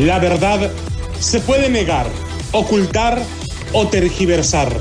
La 0.00 0.18
verdad 0.18 0.70
se 1.18 1.40
puede 1.40 1.68
negar, 1.68 2.06
ocultar 2.52 3.22
o 3.74 3.86
tergiversar, 3.86 4.74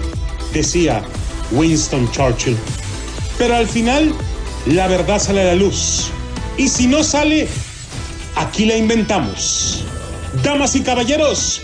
decía 0.53 1.03
Winston 1.51 2.09
Churchill. 2.11 2.55
Pero 3.37 3.53
al 3.53 3.67
final, 3.67 4.13
la 4.65 4.87
verdad 4.87 5.19
sale 5.19 5.41
a 5.41 5.45
la 5.47 5.55
luz. 5.55 6.09
Y 6.55 6.69
si 6.69 6.87
no 6.87 7.03
sale, 7.03 7.49
aquí 8.37 8.63
la 8.65 8.77
inventamos. 8.77 9.83
Damas 10.41 10.77
y 10.77 10.83
caballeros, 10.83 11.59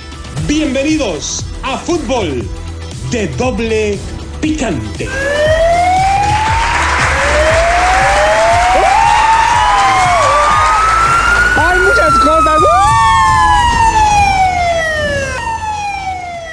bienvenidos 0.48 1.46
a 1.64 1.78
Fútbol 1.78 2.46
de 3.10 3.30
Doble 3.38 3.98
Picante. 4.42 5.08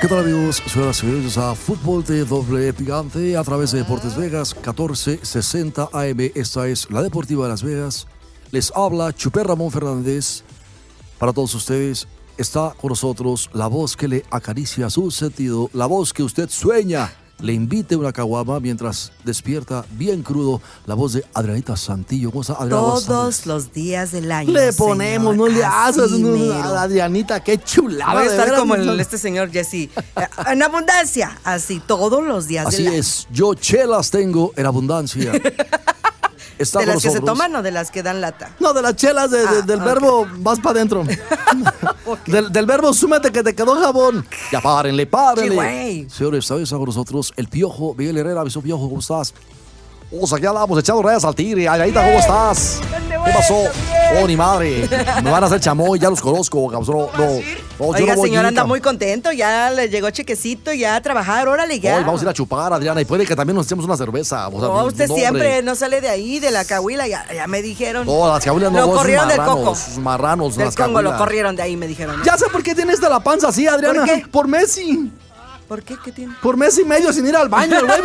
¿Qué 0.02 0.09
tal 0.09 0.19
amigos? 0.19 0.61
Señoras 0.66 0.97
y 0.97 1.01
señores 1.02 1.38
a 1.38 1.55
Fútbol 1.55 2.02
de 2.02 2.24
Doble 2.24 2.73
Picante 2.73 3.37
a 3.37 3.45
través 3.45 3.70
de 3.70 3.79
Deportes 3.79 4.16
Vegas 4.16 4.52
1460 4.52 5.91
AM. 5.92 6.33
Esta 6.34 6.66
es 6.66 6.91
la 6.91 7.05
Deportiva 7.05 7.45
de 7.45 7.51
Las 7.51 7.62
Vegas. 7.62 8.09
Les 8.51 8.73
habla 8.75 9.12
Chuper 9.12 9.47
Ramón 9.47 9.70
Fernández. 9.70 10.42
Para 11.20 11.33
todos 11.33 11.55
ustedes 11.55 12.09
está 12.37 12.75
con 12.80 12.88
nosotros 12.88 13.48
la 13.52 13.69
voz 13.69 13.97
que 13.97 14.09
le 14.09 14.25
acaricia 14.33 14.91
su 14.91 15.09
sentido, 15.12 15.70
la 15.73 15.87
voz 15.87 16.12
que 16.12 16.25
usted 16.25 16.48
sueña. 16.48 17.22
Le 17.41 17.53
invite 17.55 17.97
una 17.97 18.13
caguama 18.13 18.61
mientras 18.61 19.11
despierta 19.25 19.85
bien 19.93 20.23
crudo 20.23 20.61
la 20.87 20.95
voz 20.95 21.15
de 21.15 21.25
Adrianita 21.35 21.77
Santillo. 21.77 22.31
¿Cómo 22.31 22.43
está? 22.43 22.55
Todos 22.69 23.47
los 23.47 23.73
días 23.73 24.12
del 24.12 24.31
año. 24.31 24.53
Le 24.53 24.73
ponemos, 24.73 25.33
señor. 25.33 25.51
no 25.51 25.56
le 25.56 25.65
haces, 25.65 26.12
Así 26.12 26.23
no, 26.23 26.53
a 26.53 26.83
Adrianita, 26.83 27.43
qué 27.43 27.59
chulada. 27.59 28.12
Voy 28.15 28.23
a 28.23 28.27
estar 28.31 28.55
como 28.56 28.77
el- 28.77 29.01
este 29.01 29.19
señor 29.19 29.51
Jesse. 29.51 29.75
Eh, 29.75 29.91
En 30.53 30.62
abundancia, 30.62 31.37
así 31.43 31.81
todos 31.84 32.23
los 32.23 32.47
días 32.47 32.67
Así 32.69 32.84
del 32.84 32.93
año. 32.93 33.01
es, 33.01 33.27
yo 33.33 33.55
chelas 33.55 34.11
tengo 34.12 34.53
en 34.56 34.67
abundancia. 34.67 35.33
Está 36.58 36.81
¿De 36.81 36.86
las 36.86 37.03
que 37.03 37.11
se 37.11 37.20
toman 37.20 37.55
o 37.56 37.62
de 37.62 37.70
las 37.70 37.91
que 37.91 38.03
dan 38.03 38.20
lata? 38.20 38.50
No, 38.61 38.72
de 38.72 38.83
las 38.83 38.95
chelas, 38.97 39.31
de- 39.31 39.39
de- 39.41 39.47
Ah, 39.47 39.62
del 39.62 39.81
verbo 39.81 40.27
vas 40.39 40.59
para 40.61 40.77
adentro. 40.78 41.05
del, 42.27 42.53
del 42.53 42.67
verbo 42.67 42.92
súmete 42.92 43.31
que 43.33 43.42
te 43.42 43.55
quedó 43.55 43.75
jabón. 43.81 44.27
Ya 44.50 44.61
párenle, 44.61 45.03
Sí, 45.05 45.06
párenle. 45.06 45.55
güey. 45.55 46.11
Señores, 46.11 46.44
¿sabes 46.47 46.70
con 46.70 46.84
nosotros? 46.84 47.33
El 47.36 47.48
Piojo, 47.48 47.94
Miguel 47.97 48.19
Herrera, 48.19 48.41
avisó 48.42 48.61
Piojo, 48.61 48.89
¿cómo 48.89 49.00
estás? 49.00 49.34
O 50.20 50.27
sea, 50.27 50.36
aquí 50.39 50.47
andamos 50.47 50.78
echando 50.78 51.03
rayas 51.03 51.25
al 51.25 51.34
tigre. 51.34 51.67
Ayadita, 51.69 52.05
¿cómo 52.05 52.19
estás? 52.19 52.81
¿Qué 53.25 53.31
pasó? 53.33 53.65
Oh, 54.20 54.27
ni 54.27 54.37
madre. 54.37 54.89
Me 55.23 55.31
van 55.31 55.42
a 55.42 55.47
hacer 55.47 55.61
chamoy, 55.61 55.98
ya 55.98 56.11
los 56.11 56.20
conozco. 56.20 56.70
No, 56.73 56.81
no, 56.81 57.09
no, 57.17 57.87
Oiga, 57.87 58.15
no 58.17 58.23
señor, 58.23 58.45
anda 58.45 58.65
muy 58.65 58.81
contento. 58.81 59.33
Ya 59.33 59.70
le 59.70 59.89
llegó 59.89 60.11
chequecito, 60.11 60.73
ya 60.73 60.97
a 60.97 61.01
trabajar. 61.01 61.48
Órale, 61.48 61.81
ya. 61.81 61.97
Hoy 61.97 62.05
vamos 62.05 62.20
a 62.20 62.25
ir 62.25 62.28
a 62.28 62.34
chupar, 62.34 62.73
Adriana, 62.73 63.00
y 63.00 63.05
puede 63.05 63.25
que 63.27 63.34
también 63.37 63.56
nos 63.56 63.67
echemos 63.67 63.84
una 63.84 63.97
cerveza. 63.97 64.48
O 64.48 64.53
sea, 64.61 64.69
No, 64.69 64.84
usted 64.84 65.09
siempre 65.09 65.62
no 65.62 65.75
sale 65.75 66.00
de 66.00 66.09
ahí, 66.09 66.41
de 66.41 66.50
la 66.50 66.65
cahuila. 66.65 67.06
Ya, 67.06 67.25
ya 67.33 67.47
me 67.47 67.62
dijeron. 67.62 68.06
No, 68.06 68.28
las 68.28 68.45
cabulas 68.45 68.70
no, 68.73 68.81
Lo 68.87 68.93
corrieron 68.93 69.28
del 69.28 69.39
coco. 69.43 69.73
esos 69.73 69.98
marranos, 69.98 70.56
Del 70.56 70.67
las 70.67 70.75
Congo 70.77 71.00
lo 71.00 71.11
cabulas. 71.11 71.19
corrieron 71.19 71.56
de 71.56 71.62
ahí, 71.62 71.77
me 71.77 71.87
dijeron. 71.87 72.23
Ya 72.25 72.37
sé 72.37 72.47
por 72.53 72.62
qué 72.62 72.75
tienes 72.75 73.00
de 73.00 73.09
la 73.09 73.20
panza 73.20 73.48
así, 73.48 73.67
Adriana. 73.67 74.05
¿Por 74.05 74.15
qué? 74.15 74.27
Por 74.31 74.48
Messi. 74.48 75.11
¿Por 75.73 75.83
qué? 75.83 75.97
¿Qué 76.05 76.12
tiene? 76.12 76.34
Por 76.42 76.55
mes 76.59 76.78
y 76.78 76.84
medio 76.84 77.11
sin 77.15 77.27
ir 77.27 77.34
al 77.34 77.48
baño, 77.48 77.77
güey. 77.81 78.01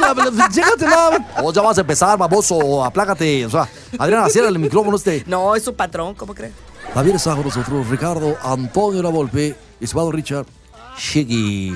O 1.44 1.52
ya 1.52 1.62
vas 1.62 1.78
a 1.78 1.82
empezar, 1.82 2.18
baboso, 2.18 2.82
aplácate. 2.82 3.46
O 3.46 3.50
sea, 3.50 3.68
Adriana, 4.00 4.30
cierra 4.30 4.48
el 4.48 4.58
micrófono 4.58 4.96
este. 4.96 5.26
No, 5.28 5.54
es 5.54 5.64
su 5.64 5.76
patrón, 5.76 6.14
¿cómo 6.16 6.34
cree? 6.34 6.54
También 6.94 7.18
está 7.18 7.36
con 7.36 7.44
nosotros 7.44 7.86
Ricardo 7.90 8.38
Antonio 8.42 9.04
Lavolpe, 9.04 9.54
estimado 9.82 10.14
Richard. 10.14 10.46
Chiqui. 10.98 11.76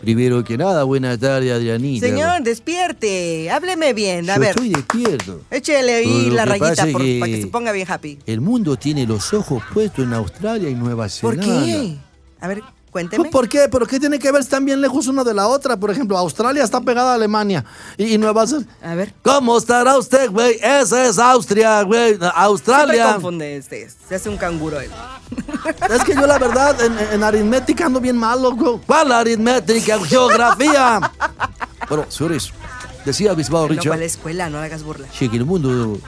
Primero 0.00 0.42
que 0.42 0.58
nada, 0.58 0.82
buena 0.82 1.16
tarde, 1.16 1.52
Adrianita. 1.52 2.08
Señor, 2.08 2.42
despierte. 2.42 3.48
Hábleme 3.52 3.92
bien. 3.92 4.28
A 4.28 4.34
Yo 4.34 4.40
ver, 4.40 4.50
estoy 4.50 4.70
despierto. 4.70 5.42
échele 5.48 5.94
ahí 5.94 6.30
la 6.30 6.44
rayita 6.44 6.86
por- 6.90 7.00
que- 7.02 7.18
para 7.20 7.30
que 7.30 7.40
se 7.40 7.46
ponga 7.46 7.70
bien 7.70 7.86
happy. 7.88 8.18
El 8.26 8.40
mundo 8.40 8.76
tiene 8.76 9.06
los 9.06 9.32
ojos 9.32 9.62
puestos 9.72 10.04
en 10.04 10.12
Australia 10.12 10.68
y 10.68 10.74
Nueva 10.74 11.04
¿Por 11.20 11.36
Zelanda. 11.36 11.64
qué? 11.64 11.98
A 12.40 12.48
ver, 12.48 12.62
cuénteme. 12.94 13.28
¿Por 13.28 13.48
qué? 13.48 13.68
¿Pero 13.68 13.86
qué 13.86 13.98
tiene 13.98 14.20
que 14.20 14.30
ver? 14.30 14.40
Están 14.40 14.64
bien 14.64 14.80
lejos 14.80 15.08
una 15.08 15.24
de 15.24 15.34
la 15.34 15.48
otra. 15.48 15.76
Por 15.76 15.90
ejemplo, 15.90 16.16
Australia 16.16 16.62
está 16.62 16.80
pegada 16.80 17.10
a 17.10 17.14
Alemania. 17.16 17.64
Y, 17.96 18.14
y 18.14 18.18
Nueva 18.18 18.46
Zelanda. 18.46 18.72
A 18.82 18.94
ver. 18.94 19.12
¿Cómo 19.22 19.58
estará 19.58 19.98
usted, 19.98 20.30
güey? 20.30 20.60
Esa 20.62 21.08
es 21.08 21.18
Austria, 21.18 21.82
güey. 21.82 22.16
Australia. 22.36 23.14
confunde 23.14 23.56
este. 23.56 23.90
Se 24.08 24.14
hace 24.14 24.28
un 24.28 24.36
canguro 24.36 24.78
él. 24.80 24.92
Es 25.90 26.04
que 26.04 26.14
yo, 26.14 26.24
la 26.24 26.38
verdad, 26.38 26.80
en, 26.80 26.96
en 27.14 27.22
aritmética 27.24 27.86
ando 27.86 28.00
bien 28.00 28.16
mal, 28.16 28.40
loco. 28.40 28.80
¿Cuál 28.86 29.10
aritmética? 29.10 29.98
Geografía. 30.04 31.00
bueno, 31.88 32.06
señores, 32.08 32.52
decía 33.04 33.30
el 33.32 33.36
bispado 33.36 33.62
No 33.62 33.68
fue 33.68 33.76
a 33.76 33.80
Richard. 33.80 33.98
la 33.98 34.04
escuela, 34.04 34.50
no 34.50 34.58
hagas 34.58 34.84
burla. 34.84 35.08
Che, 35.10 35.28
que 35.28 35.36
el 35.36 35.44
mundo 35.44 35.98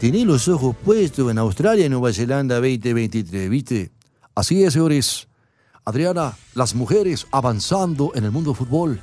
tiene 0.00 0.24
los 0.24 0.48
ojos 0.48 0.74
puestos 0.84 1.30
en 1.30 1.38
Australia 1.38 1.86
y 1.86 1.88
Nueva 1.88 2.12
Zelanda 2.12 2.56
2023, 2.56 3.48
¿viste? 3.48 3.92
Así 4.34 4.64
es, 4.64 4.72
señores. 4.72 5.28
Adriana, 5.84 6.36
las 6.54 6.74
mujeres 6.74 7.26
avanzando 7.30 8.12
en 8.14 8.24
el 8.24 8.30
mundo 8.30 8.50
del 8.52 8.56
fútbol. 8.58 9.00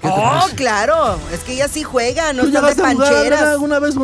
¿Qué 0.00 0.08
te 0.08 0.14
Oh, 0.16 0.46
claro. 0.56 1.18
Es 1.32 1.40
que 1.40 1.52
ella 1.54 1.68
sí 1.68 1.82
juega, 1.82 2.32
no 2.32 2.42
¿Tú 2.42 2.48
están 2.48 2.64
de 2.64 2.72
jugar 2.74 2.86
Adriana, 2.90 3.14
pancheras. 3.14 3.42
alguna 3.48 3.78
vez? 3.78 3.94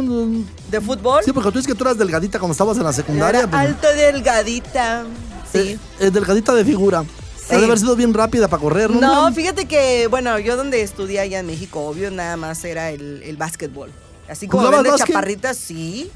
¿De 0.71 0.81
fútbol? 0.81 1.23
Sí, 1.25 1.33
porque 1.33 1.51
tú 1.51 1.59
dices 1.59 1.67
que 1.73 1.75
tú 1.75 1.85
eras 1.85 1.99
delgadita 1.99 2.39
cuando 2.39 2.53
estabas 2.53 2.77
en 2.77 2.83
la 2.85 2.91
Era 2.91 2.97
secundaria. 2.97 3.47
pues, 3.49 3.61
alto, 3.63 3.87
delgadita. 3.95 5.05
Sí. 5.51 5.59
eh, 5.59 5.79
eh, 6.01 6.11
delgadita 6.11 6.55
de 6.55 6.65
figura. 6.65 7.05
Sí. 7.37 7.55
Ha 7.55 7.59
de 7.59 7.65
haber 7.65 7.79
sido 7.79 7.97
bien 7.97 8.15
rápida 8.15 8.49
para 8.49 8.61
correr, 8.63 8.91
¿no? 8.91 9.01
No, 9.01 9.33
fíjate 9.35 9.67
que, 9.67 10.07
bueno, 10.07 10.39
yo 10.39 10.57
donde 10.57 10.83
estudié 10.83 11.21
allá 11.21 11.41
en 11.41 11.47
México, 11.47 11.81
obvio, 11.81 12.11
nada 12.11 12.37
más 12.37 12.65
era 12.65 12.91
el, 12.91 13.23
el 13.25 13.37
básquetbol. 13.37 13.91
Así 14.29 14.49
como 14.49 14.63
¿Jugabas 14.63 14.79
ven 14.79 14.85
de 14.85 14.91
básquet? 14.93 15.15
chaparritas, 15.15 15.57
sí. 15.57 16.11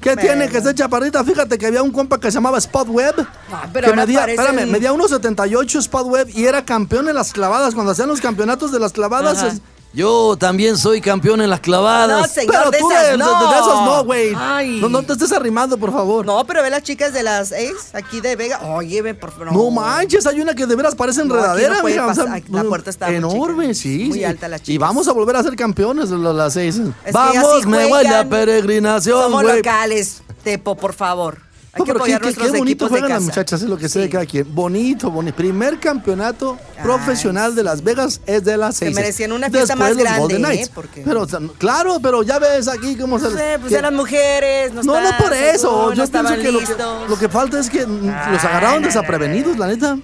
¿Qué 0.00 0.14
Bueno. 0.14 0.22
tiene 0.22 0.48
que 0.48 0.60
ser 0.60 0.74
chaparrita? 0.74 1.24
Fíjate 1.24 1.58
que 1.58 1.66
había 1.66 1.82
un 1.82 1.90
compa 1.90 2.18
que 2.20 2.30
se 2.30 2.36
llamaba 2.36 2.58
Spot 2.58 2.88
Web. 2.88 3.26
pero 3.72 3.90
que 3.90 3.96
medía, 3.96 4.24
espérame, 4.26 4.70
medía 4.70 4.92
1.78 4.92 5.78
Spot 5.80 6.06
Web 6.06 6.28
y 6.34 6.44
era 6.44 6.64
campeón 6.64 7.08
en 7.08 7.14
las 7.16 7.32
clavadas. 7.32 7.74
Cuando 7.74 7.92
hacían 7.92 8.08
los 8.08 8.20
campeonatos 8.20 8.70
de 8.70 8.78
las 8.78 8.92
clavadas. 8.92 9.38
Ajá. 9.42 9.54
Yo 9.98 10.36
también 10.38 10.78
soy 10.78 11.00
campeón 11.00 11.40
en 11.40 11.50
las 11.50 11.58
clavadas. 11.58 12.22
No, 12.22 12.28
señor, 12.32 12.54
pero 12.56 12.70
de 12.70 12.78
tú 12.78 12.90
esas 12.92 13.10
de, 13.10 13.18
no. 13.18 13.26
de 13.50 13.56
esas 13.58 13.84
no, 13.84 14.04
güey. 14.04 14.32
No, 14.80 14.88
no 14.88 15.02
te 15.02 15.14
estés 15.14 15.32
arrimando, 15.32 15.76
por 15.76 15.90
favor. 15.92 16.24
No, 16.24 16.38
No, 16.38 16.44
pero 16.46 16.62
ve 16.62 16.70
las 16.70 16.84
chicas 16.84 17.12
de 17.12 17.24
las 17.24 17.50
Ace, 17.50 17.74
aquí 17.94 18.20
de 18.20 18.36
Vega. 18.36 18.60
Oye, 18.62 19.02
ve, 19.02 19.14
por 19.14 19.32
favor. 19.32 19.72
manches, 19.72 20.24
hay 20.28 20.40
una 20.40 20.54
que 20.54 20.66
de 20.66 20.76
veras 20.76 20.94
parece 20.94 21.24
No, 21.24 21.34
enredadera. 21.34 21.82
no 21.82 22.06
o 22.10 22.14
sea, 22.14 22.40
la 22.48 22.62
puerta 22.62 22.90
está 22.90 23.10
enorme, 23.12 23.74
chica, 23.74 23.74
sí. 23.74 24.04
muy 24.10 24.18
sí. 24.18 24.24
alta 24.24 24.46
las 24.46 24.60
Y 24.60 24.64
chicas. 24.64 24.78
vamos 24.88 25.08
a 25.08 25.12
volver 25.12 25.34
a 25.34 25.42
ser 25.42 25.56
campeones 25.56 26.10
de 26.10 26.16
las 26.18 26.52
seis. 26.52 26.80
Es 27.04 27.12
Vamos, 27.12 27.66
me 27.66 27.86
voy 27.88 28.04
a 28.06 28.08
juegan. 28.10 28.28
peregrinación, 28.28 29.20
Somos 29.20 29.42
locales, 29.42 30.22
Tepo, 30.44 30.76
por 30.76 30.92
favor. 30.92 31.47
Hay 31.72 31.80
No, 31.80 31.84
que 31.84 31.92
pero 31.92 32.04
qué, 32.04 32.14
apoyar 32.14 32.20
qué- 32.20 32.24
nuestros 32.26 32.50
qué 32.52 32.58
bonito 32.58 32.88
juegan 32.88 33.10
las 33.10 33.22
muchachas, 33.22 33.60
es 33.62 33.68
lo 33.68 33.76
que 33.76 33.88
sé 33.90 34.00
de 34.00 34.08
cada 34.08 34.24
quien. 34.24 34.46
Bonito, 34.54 35.10
bonito. 35.10 35.36
Primer 35.36 35.78
campeonato 35.78 36.58
profesional 36.82 37.54
de 37.54 37.62
Las 37.62 37.84
Vegas 37.84 38.20
es 38.26 38.42
de 38.42 38.56
las 38.56 38.74
Se 38.76 38.86
seis. 38.86 38.96
merecían 38.96 39.32
una 39.32 39.50
fiesta 39.50 39.74
Después 39.74 39.96
más 39.96 39.96
grande, 40.02 40.20
Golden 40.36 40.44
¿eh? 40.52 40.70
Porque- 40.74 41.02
Pero, 41.04 41.26
claro, 41.58 42.00
pero 42.02 42.22
ya 42.22 42.38
ves 42.38 42.68
aquí 42.68 42.96
cómo 42.96 43.18
se... 43.18 43.24
No 43.26 43.30
sé, 43.36 43.56
pues 43.60 43.70
que- 43.70 43.78
eran 43.78 43.94
mujeres, 43.94 44.72
no 44.72 44.82
no, 44.82 44.98
no 45.00 45.10
por 45.18 45.32
eso. 45.34 45.92
Yo 45.92 46.06
pienso 46.06 46.34
que 46.36 46.50
lo, 46.52 46.58
que 46.60 46.66
listos. 46.66 47.10
lo 47.10 47.18
que 47.18 47.28
falta 47.28 47.60
es 47.60 47.68
que 47.68 47.80
los 47.86 48.44
agarraron 48.44 48.82
desaprevenidos, 48.82 49.58
la 49.58 49.66
neta. 49.66 49.98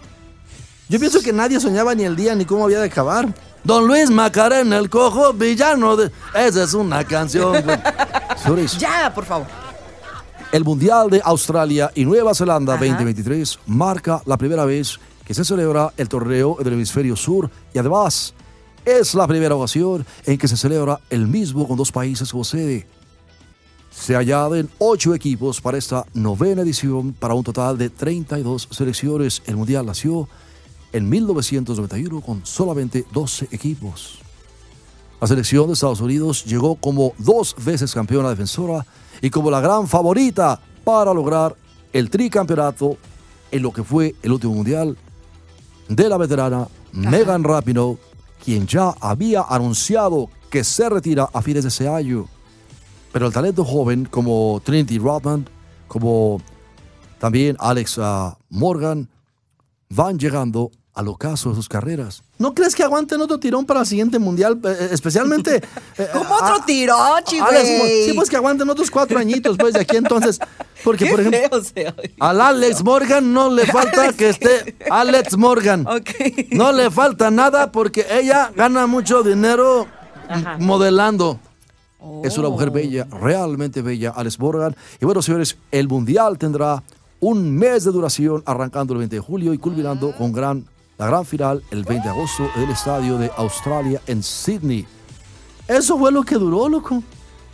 Yo 0.91 1.01
pienso 1.01 1.23
que 1.23 1.33
nadie 1.33 1.59
soñaba 1.61 1.95
ni 1.95 2.05
el 2.05 2.15
día 2.15 2.35
ni 2.35 2.45
cómo 2.45 2.65
había 2.67 2.79
de 2.81 2.87
acabar. 2.87 3.27
Don 3.65 3.87
Luis 3.87 4.11
Macarena, 4.11 4.77
el 4.77 4.91
cojo 4.91 5.33
villano. 5.33 5.97
De... 5.97 6.11
Esa 6.35 6.63
es 6.63 6.75
una 6.75 7.03
canción, 7.05 7.55
Ya, 8.79 9.11
por 9.15 9.25
favor. 9.25 9.64
El 10.55 10.63
Mundial 10.63 11.11
de 11.11 11.21
Australia 11.25 11.91
y 11.97 12.05
Nueva 12.05 12.33
Zelanda 12.33 12.75
Ajá. 12.75 12.85
2023 12.85 13.59
marca 13.67 14.23
la 14.25 14.37
primera 14.37 14.65
vez 14.65 15.01
que 15.25 15.35
se 15.35 15.45
celebra 15.45 15.93
el 15.97 16.09
torneo 16.09 16.59
en 16.61 16.67
el 16.69 16.75
hemisferio 16.75 17.17
sur 17.17 17.51
y 17.75 17.79
además 17.79 18.35
es 18.85 19.17
la 19.17 19.27
primera 19.27 19.57
ocasión 19.57 20.07
en 20.25 20.39
que 20.39 20.47
se 20.47 20.57
celebra 20.57 21.01
el 21.11 21.27
mismo 21.27 21.67
con 21.67 21.77
dos 21.77 21.91
países 21.91 22.31
como 22.31 22.45
sede. 22.45 22.87
Se 23.91 24.15
añaden 24.15 24.71
ocho 24.79 25.13
equipos 25.13 25.61
para 25.61 25.77
esta 25.77 26.07
novena 26.15 26.63
edición 26.63 27.15
para 27.15 27.35
un 27.35 27.43
total 27.43 27.77
de 27.77 27.91
32 27.91 28.69
selecciones. 28.71 29.43
El 29.47 29.57
Mundial 29.57 29.85
nació 29.85 30.29
en 30.93 31.09
1991 31.09 32.21
con 32.21 32.47
solamente 32.47 33.05
12 33.11 33.49
equipos. 33.51 34.21
La 35.21 35.27
selección 35.27 35.67
de 35.69 35.75
Estados 35.75 36.01
Unidos 36.01 36.45
llegó 36.45 36.75
como 36.75 37.13
dos 37.19 37.55
veces 37.65 37.95
campeona 37.95 38.31
defensora 38.31 38.85
y 39.23 39.31
como 39.31 39.51
la 39.51 39.61
gran 39.61 39.87
favorita 39.87 40.61
para 40.85 41.15
lograr 41.15 41.57
el 41.93 42.11
tricampeonato 42.11 42.97
en 43.51 43.63
lo 43.63 43.73
que 43.73 43.85
fue 43.85 44.15
el 44.23 44.33
último 44.33 44.55
mundial 44.55 44.97
de 45.89 46.09
la 46.09 46.17
veterana 46.17 46.69
Megan 46.93 47.45
Rapinoe, 47.45 47.99
quien 48.45 48.67
ya 48.67 48.95
había 49.01 49.43
anunciado 49.43 50.29
que 50.51 50.65
se 50.65 50.89
retira 50.89 51.29
a 51.33 51.43
fines 51.43 51.63
de 51.65 51.69
ese 51.69 51.89
año. 51.89 52.27
Pero 53.13 53.27
el 53.27 53.33
talento 53.33 53.65
joven 53.65 54.07
como 54.07 54.61
Trinity 54.65 54.99
Rodman, 54.99 55.49
como 55.89 56.41
también 57.19 57.57
Alex 57.59 58.01
Morgan, 58.51 59.09
van 59.89 60.19
llegando 60.19 60.71
al 60.95 61.09
ocaso 61.09 61.51
de 61.51 61.57
sus 61.57 61.69
carreras. 61.69 62.23
¿No 62.39 62.55
crees 62.55 62.75
que 62.75 62.85
aguanten 62.85 63.21
otro 63.21 63.39
tirón 63.41 63.67
para 63.67 63.81
el 63.81 63.87
siguiente 63.87 64.19
mundial? 64.21 64.61
Eh, 64.65 64.69
eh, 64.81 64.89
especialmente. 64.93 65.57
eh, 65.99 66.07
¿Cómo 66.13 66.35
a- 66.39 66.53
otro 66.53 66.65
tirón, 66.65 66.97
Alex 66.99 67.33
Mo- 67.41 67.79
güey? 67.81 68.05
Sí, 68.07 68.13
pues 68.15 68.31
que 68.31 68.37
aguanten 68.37 68.71
otros 68.71 68.91
cuatro 68.93 69.19
añitos, 69.19 69.57
pues, 69.59 69.75
de 69.75 69.81
aquí 69.81 69.97
entonces. 69.97 70.39
Porque, 70.85 71.05
Qué 71.07 71.11
por 71.11 71.21
ejemplo, 71.21 71.63
feo. 71.65 71.93
Al 72.21 72.41
Alex 72.41 72.85
Morgan 72.85 73.33
no 73.33 73.51
le 73.51 73.67
falta 73.67 74.03
Alex, 74.05 74.17
que 74.17 74.29
esté 74.29 74.77
Alex 74.89 75.37
Morgan. 75.37 75.85
Ok. 75.87 76.11
No 76.53 76.71
le 76.71 76.91
falta 76.93 77.29
nada 77.31 77.73
porque 77.73 78.07
ella 78.11 78.53
gana 78.55 78.87
mucho 78.87 79.23
dinero 79.25 79.89
modelando. 80.61 81.41
Es 82.23 82.37
una 82.39 82.51
mujer 82.51 82.71
bella, 82.71 83.05
realmente 83.11 83.81
bella, 83.83 84.13
Alex 84.15 84.39
Morgan. 84.39 84.77
Y 85.01 85.07
bueno, 85.07 85.23
señores, 85.23 85.57
el 85.71 85.89
Mundial 85.89 86.39
tendrá 86.39 86.83
un 87.21 87.51
mes 87.57 87.85
de 87.85 87.91
duración 87.93 88.43
arrancando 88.45 88.93
el 88.93 88.99
20 88.99 89.17
de 89.17 89.21
julio 89.21 89.55
y 89.55 89.59
culminando 89.59 90.15
con 90.15 90.31
gran, 90.33 90.67
la 90.99 91.07
gran 91.07 91.25
final 91.25 91.63
el 91.71 91.85
20 91.85 92.05
de 92.05 92.11
agosto 92.15 92.49
en 92.57 92.63
el 92.63 92.71
estadio 92.71 93.19
de 93.19 93.31
Australia 93.37 94.01
en 94.07 94.23
Sydney. 94.23 94.87
eso 95.69 95.99
fue 95.99 96.13
lo 96.13 96.23
que 96.23 96.37
duró, 96.37 96.69
loco. 96.69 97.03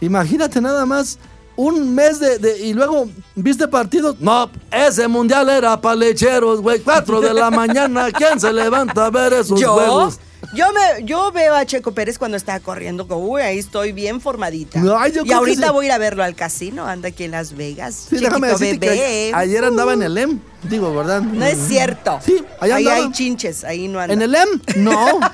Imagínate 0.01 0.61
nada 0.61 0.87
más. 0.87 1.19
Un 1.57 1.95
mes 1.95 2.19
de, 2.21 2.39
de- 2.39 2.59
Y 2.59 2.73
luego, 2.73 3.09
¿viste 3.35 3.69
partidos? 3.69 4.17
No, 4.19 4.49
ese 4.71 5.07
mundial 5.09 5.49
era 5.51 5.79
para 5.79 5.95
lecheros, 5.97 6.61
güey. 6.63 6.81
4 6.81 7.21
de 7.21 7.35
la 7.35 7.51
mañana. 7.51 8.11
¿Quién 8.11 8.41
se 8.41 8.51
levanta 8.53 9.07
a 9.07 9.11
ver 9.11 9.35
esos 9.35 9.61
¿Yo? 9.61 9.75
juegos? 9.75 10.19
Yo, 10.53 10.67
me, 10.73 11.05
yo 11.05 11.31
veo 11.31 11.55
a 11.55 11.65
Checo 11.65 11.93
Pérez 11.93 12.19
cuando 12.19 12.37
está 12.37 12.59
corriendo, 12.59 13.07
como, 13.07 13.25
uy, 13.25 13.41
ahí 13.43 13.59
estoy 13.59 13.93
bien 13.93 14.21
formadita. 14.21 14.83
Ay, 14.99 15.13
yo 15.13 15.23
y 15.25 15.31
ahorita 15.33 15.69
sí. 15.69 15.73
voy 15.73 15.85
a 15.85 15.89
ir 15.89 15.93
a 15.93 15.99
verlo 15.99 16.25
al 16.25 16.35
casino, 16.35 16.87
anda 16.87 17.09
aquí 17.11 17.23
en 17.25 17.31
Las 17.31 17.55
Vegas. 17.57 18.07
Sí, 18.11 18.17
déjame 18.17 18.49
Chiquito 18.49 18.59
decirte 18.59 18.87
que 18.89 18.93
bebé. 18.93 19.31
a- 19.33 19.39
ayer 19.39 19.65
andaba 19.65 19.93
en 19.93 20.03
el 20.03 20.19
EM. 20.19 20.41
Digo, 20.65 20.93
¿verdad? 20.95 21.23
No 21.23 21.45
es 21.45 21.57
cierto. 21.69 22.19
Sí, 22.25 22.45
allá 22.59 22.77
ahí 22.77 22.87
andaba. 22.87 23.07
hay 23.07 23.13
chinches, 23.13 23.63
ahí 23.63 23.87
no 23.87 24.01
anda. 24.01 24.13
¿En 24.15 24.23
el 24.23 24.35
EM? 24.35 24.49
No. 24.77 25.21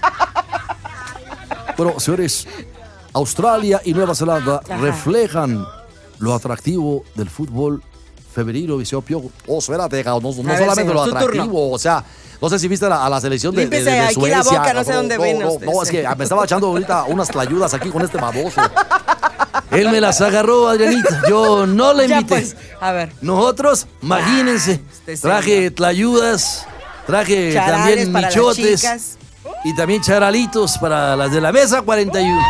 Bueno, 1.77 2.01
señores, 2.01 2.47
Australia 3.13 3.83
y 3.85 3.93
Nueva 3.93 4.15
Zelanda 4.15 4.61
Ajá. 4.65 4.79
reflejan 4.79 5.63
lo 6.19 6.35
atractivo 6.35 7.05
del 7.15 7.29
fútbol 7.29 7.83
femenino. 8.35 8.79
Dice, 8.79 8.97
oh, 8.97 9.03
Piojo, 9.03 9.31
oh, 9.47 9.59
espérate, 9.59 10.03
no, 10.03 10.19
no 10.21 10.23
ver, 10.23 10.35
solamente 10.59 10.75
señor, 10.75 10.95
lo 10.95 11.05
turno. 11.05 11.19
atractivo, 11.19 11.71
o 11.71 11.79
sea, 11.79 12.03
no 12.41 12.49
sé 12.50 12.59
si 12.59 12.69
viste 12.69 12.88
la- 12.88 13.05
a 13.05 13.09
la 13.09 13.21
selección 13.21 13.55
de, 13.55 13.67
de, 13.67 13.79
de- 13.83 13.91
de 13.91 14.00
aquí 14.00 14.15
Suecia. 14.15 14.38
la 14.38 14.43
boca, 14.44 14.56
no 14.59 14.67
sé 14.67 14.73
cabrón. 14.75 14.94
dónde 14.97 15.17
no, 15.17 15.23
ven 15.23 15.38
no, 15.38 15.53
usted, 15.53 15.67
no, 15.67 15.83
es 15.83 15.91
que 15.91 16.09
me 16.17 16.25
estaba 16.25 16.44
echando 16.44 16.67
ahorita 16.69 17.05
unas 17.05 17.29
tlayudas 17.29 17.75
aquí 17.75 17.88
con 17.91 18.03
este 18.03 18.19
baboso. 18.19 18.61
Él 19.71 19.91
me 19.91 20.00
las 20.00 20.21
agarró, 20.21 20.69
Adrianita. 20.69 21.23
Yo 21.29 21.67
no 21.67 21.93
le 21.93 22.05
invité. 22.05 22.25
pues, 22.29 22.56
a 22.81 22.93
ver. 22.93 23.12
Nosotros, 23.21 23.87
imagínense, 24.03 24.81
este 24.99 25.17
traje 25.17 25.56
señor. 25.56 25.73
tlayudas, 25.75 26.67
traje 27.06 27.53
Charales 27.53 28.12
también 28.12 28.12
michotes 28.12 29.19
y 29.65 29.75
también 29.75 30.03
charalitos 30.03 30.79
para 30.79 31.17
las 31.17 31.31
de 31.32 31.41
la 31.41 31.53
mesa 31.53 31.82
41. 31.82 32.41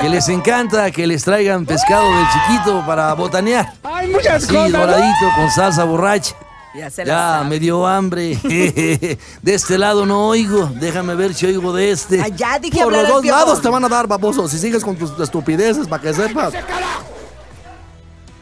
Que 0.00 0.08
les 0.08 0.28
encanta 0.28 0.90
que 0.90 1.06
les 1.06 1.22
traigan 1.22 1.64
pescado 1.64 2.04
del 2.16 2.26
chiquito 2.32 2.82
para 2.86 3.12
botanear. 3.14 3.72
Hay 3.84 4.08
muchas 4.08 4.42
Sí, 4.42 4.48
cosas. 4.48 4.70
¿no? 4.70 4.78
doradito 4.80 5.26
con 5.36 5.50
salsa 5.50 5.84
borracha. 5.84 6.34
Ya 6.74 6.90
se 6.90 7.04
la 7.04 7.12
Ya, 7.12 7.18
sabe. 7.38 7.50
me 7.50 7.58
dio 7.60 7.86
hambre. 7.86 8.36
De 9.42 9.54
este 9.54 9.76
lado 9.78 10.06
no 10.06 10.28
oigo. 10.28 10.70
Déjame 10.80 11.14
ver 11.14 11.34
si 11.34 11.46
oigo 11.46 11.72
de 11.72 11.90
este. 11.90 12.20
Ah, 12.20 12.28
ya 12.28 12.58
dije 12.58 12.82
Por 12.82 12.92
los 12.92 13.08
dos 13.08 13.24
lados 13.24 13.60
te 13.60 13.68
van 13.68 13.84
a 13.84 13.88
dar, 13.88 14.06
baboso. 14.06 14.48
Si 14.48 14.58
sigues 14.58 14.82
con 14.84 14.96
tus 14.96 15.18
estupideces, 15.20 15.86
para 15.86 16.02
que 16.02 16.14
sepas. 16.14 16.52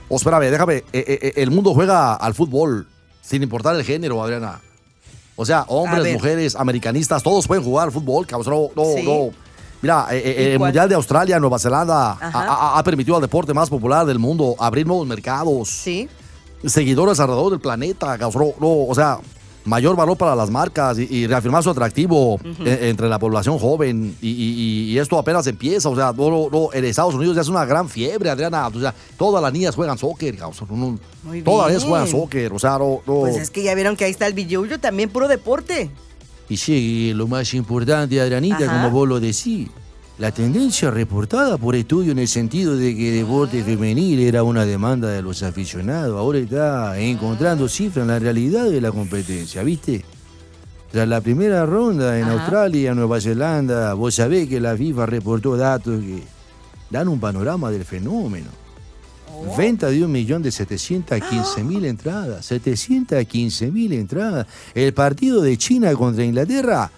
Oh, 0.09 0.17
espérame, 0.17 0.51
déjame. 0.51 0.75
Eh, 0.77 0.85
eh, 0.93 1.19
eh, 1.23 1.33
el 1.37 1.51
mundo 1.51 1.73
juega 1.75 2.15
al 2.15 2.35
fútbol 2.35 2.87
sin 3.23 3.43
importar 3.43 3.77
el 3.77 3.85
género, 3.85 4.23
Adriana. 4.23 4.61
O 5.37 5.47
sea, 5.47 5.65
hombres, 5.69 6.13
mujeres, 6.13 6.55
americanistas, 6.57 7.23
todos 7.23 7.47
pueden 7.47 7.65
jugar 7.65 7.87
al 7.87 7.93
fútbol, 7.93 8.27
cabrón. 8.27 8.69
No, 8.77 8.83
no, 8.85 8.95
Sí. 8.97 9.03
no. 9.05 9.31
Mira, 9.83 10.07
eh, 10.11 10.23
eh, 10.25 10.43
¿Y 10.51 10.53
el? 10.53 10.59
Mundial 10.59 10.89
de 10.89 10.95
Australia, 10.95 11.41
Nueva 11.41 11.59
Zelanda, 11.59 12.19
ha 12.21 12.83
permitido 12.85 13.17
al 13.17 13.23
deporte 13.23 13.55
más 13.55 13.71
popular 13.71 14.05
del 14.05 14.19
mundo 14.19 14.55
abrir 14.59 14.87
nuevos 14.87 15.07
mercados, 15.07 15.69
Sí. 15.71 16.07
Seguidores 16.65 17.19
alrededor 17.21 17.51
del 17.51 17.61
planeta. 17.61 18.17
No, 18.19 18.31
o 18.61 18.95
sea, 18.95 19.19
mayor 19.65 19.95
valor 19.95 20.17
para 20.17 20.35
las 20.35 20.51
marcas 20.51 20.99
y, 20.99 21.03
y 21.11 21.27
reafirmar 21.27 21.63
su 21.63 21.71
atractivo 21.71 22.41
eh, 22.65 22.79
entre 22.91 23.09
la 23.09 23.19
población 23.19 23.59
joven. 23.59 24.17
Y, 24.23 24.29
y- 24.29 24.91
y 24.93 24.99
esto 24.99 25.19
apenas 25.19 25.47
empieza. 25.47 25.89
O 25.89 25.95
sea, 25.97 26.13
no, 26.17 26.49
no, 26.51 26.69
en 26.73 26.85
Estados 26.85 27.15
Unidos 27.15 27.37
ya 27.37 27.43
es 27.43 27.49
una 27.49 27.65
gran 27.65 27.89
fiebre, 27.89 28.31
Adriana. 28.31 28.67
O 28.69 28.81
sea, 28.81 28.95
todas 29.17 29.43
las 29.43 29.53
niñas 29.53 29.75
juegan 29.77 29.99
soccer. 29.99 30.37
No, 30.39 30.99
Muy 31.25 31.43
todas 31.43 31.73
las 31.73 31.83
niñas 31.83 31.85
juegan 31.89 32.09
soccer. 32.09 32.53
O 32.53 32.59
sea, 32.59 32.79
no. 32.79 33.01
Pues 33.05 33.37
es 33.37 33.51
que 33.51 33.63
ya 33.63 33.75
vieron 33.75 33.97
que 33.97 34.05
ahí 34.05 34.11
está 34.11 34.27
el 34.27 34.35
billuyo, 34.35 34.79
también 34.81 35.11
puro 35.11 35.29
deporte. 35.29 35.91
Y 36.49 36.57
sí, 36.57 37.13
lo 37.15 37.29
más 37.29 37.55
importante, 37.55 38.21
Adrianita, 38.21 38.65
Ajá. 38.65 38.73
como 38.83 38.91
vos 38.91 39.09
lo 39.09 39.21
decís, 39.21 39.69
la 40.21 40.31
tendencia 40.33 40.91
reportada 40.91 41.57
por 41.57 41.75
estudio 41.75 42.13
en 42.13 42.19
el 42.19 42.29
sentido 42.29 42.77
de 42.77 42.95
que 42.95 43.09
el 43.09 43.25
deporte 43.25 43.65
femenil 43.65 44.21
era 44.21 44.43
una 44.43 44.67
demanda 44.67 45.09
de 45.09 45.23
los 45.23 45.43
aficionados, 45.43 46.19
ahora 46.19 46.39
está 46.39 46.99
encontrando 46.99 47.67
cifras 47.71 48.03
en 48.03 48.09
la 48.09 48.19
realidad 48.19 48.69
de 48.69 48.83
la 48.83 48.93
competencia, 48.93 49.63
¿viste? 49.63 50.05
Tras 50.93 51.09
la 51.09 51.23
primera 51.23 51.65
ronda 51.65 52.19
en 52.19 52.25
Ajá. 52.25 52.35
Australia, 52.35 52.95
Nueva 52.95 53.19
Zelanda, 53.19 53.95
vos 53.95 54.15
sabés 54.15 54.47
que 54.47 54.61
la 54.61 54.77
FIFA 54.77 55.07
reportó 55.07 55.57
datos 55.57 55.99
que 56.03 56.23
dan 56.91 57.09
un 57.09 57.19
panorama 57.19 57.71
del 57.71 57.87
fenómeno. 57.87 58.49
Venta 59.57 59.89
de 59.89 60.01
1.715.000 60.01 61.87
entradas. 61.87 62.51
715.000 62.51 63.95
entradas. 63.95 64.47
El 64.75 64.93
partido 64.93 65.41
de 65.41 65.57
China 65.57 65.95
contra 65.95 66.25
Inglaterra 66.25 66.91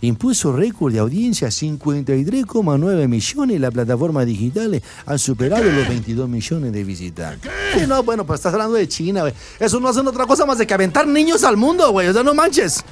impuso 0.00 0.52
récord 0.52 0.92
de 0.92 0.98
audiencia 0.98 1.48
53,9 1.48 3.08
millones. 3.08 3.60
Las 3.60 3.70
plataformas 3.72 4.26
digitales 4.26 4.82
han 5.06 5.18
superado 5.18 5.64
los 5.64 5.88
22 5.88 6.28
millones 6.28 6.72
de 6.72 6.84
visitantes. 6.84 7.50
Sí, 7.74 7.86
no, 7.86 8.02
bueno, 8.02 8.24
pues 8.26 8.38
estás 8.40 8.52
hablando 8.52 8.74
de 8.74 8.86
China, 8.88 9.22
güey. 9.22 9.32
Eso 9.58 9.80
no 9.80 9.88
hacen 9.88 10.06
otra 10.06 10.26
cosa 10.26 10.44
más 10.46 10.58
de 10.58 10.66
que 10.66 10.74
aventar 10.74 11.06
niños 11.06 11.44
al 11.44 11.56
mundo, 11.56 11.90
güey. 11.92 12.08
O 12.08 12.12
sea, 12.12 12.22
no 12.22 12.34
manches. 12.34 12.84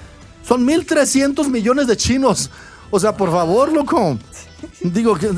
Son 0.47 0.67
1.300 0.67 1.49
millones 1.49 1.87
de 1.87 1.97
chinos. 1.97 2.51
O 2.91 3.01
sea, 3.01 3.17
por 3.17 3.31
favor, 3.31 3.73
loco. 3.73 4.19
Digo, 4.83 5.17
¿qué, 5.17 5.31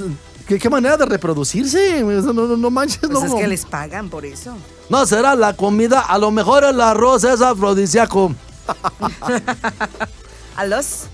qué, 0.49 0.59
qué 0.59 0.69
manera 0.71 0.97
de 0.97 1.07
reproducirse? 1.07 2.03
No 2.03 2.71
manches, 2.71 2.99
Pues 3.01 3.13
loco. 3.13 3.27
es 3.27 3.35
que 3.35 3.47
les 3.49 3.65
pagan 3.67 4.09
por 4.09 4.25
eso. 4.27 4.57
No 4.91 5.05
será 5.07 5.35
la 5.35 5.55
comida, 5.55 6.01
a 6.01 6.19
lo 6.19 6.31
mejor 6.31 6.65
el 6.65 6.81
arroz 6.81 7.25
es 7.25 7.41
afrodisíaco. 7.41 8.33
A 10.57 10.65
los. 10.65 11.05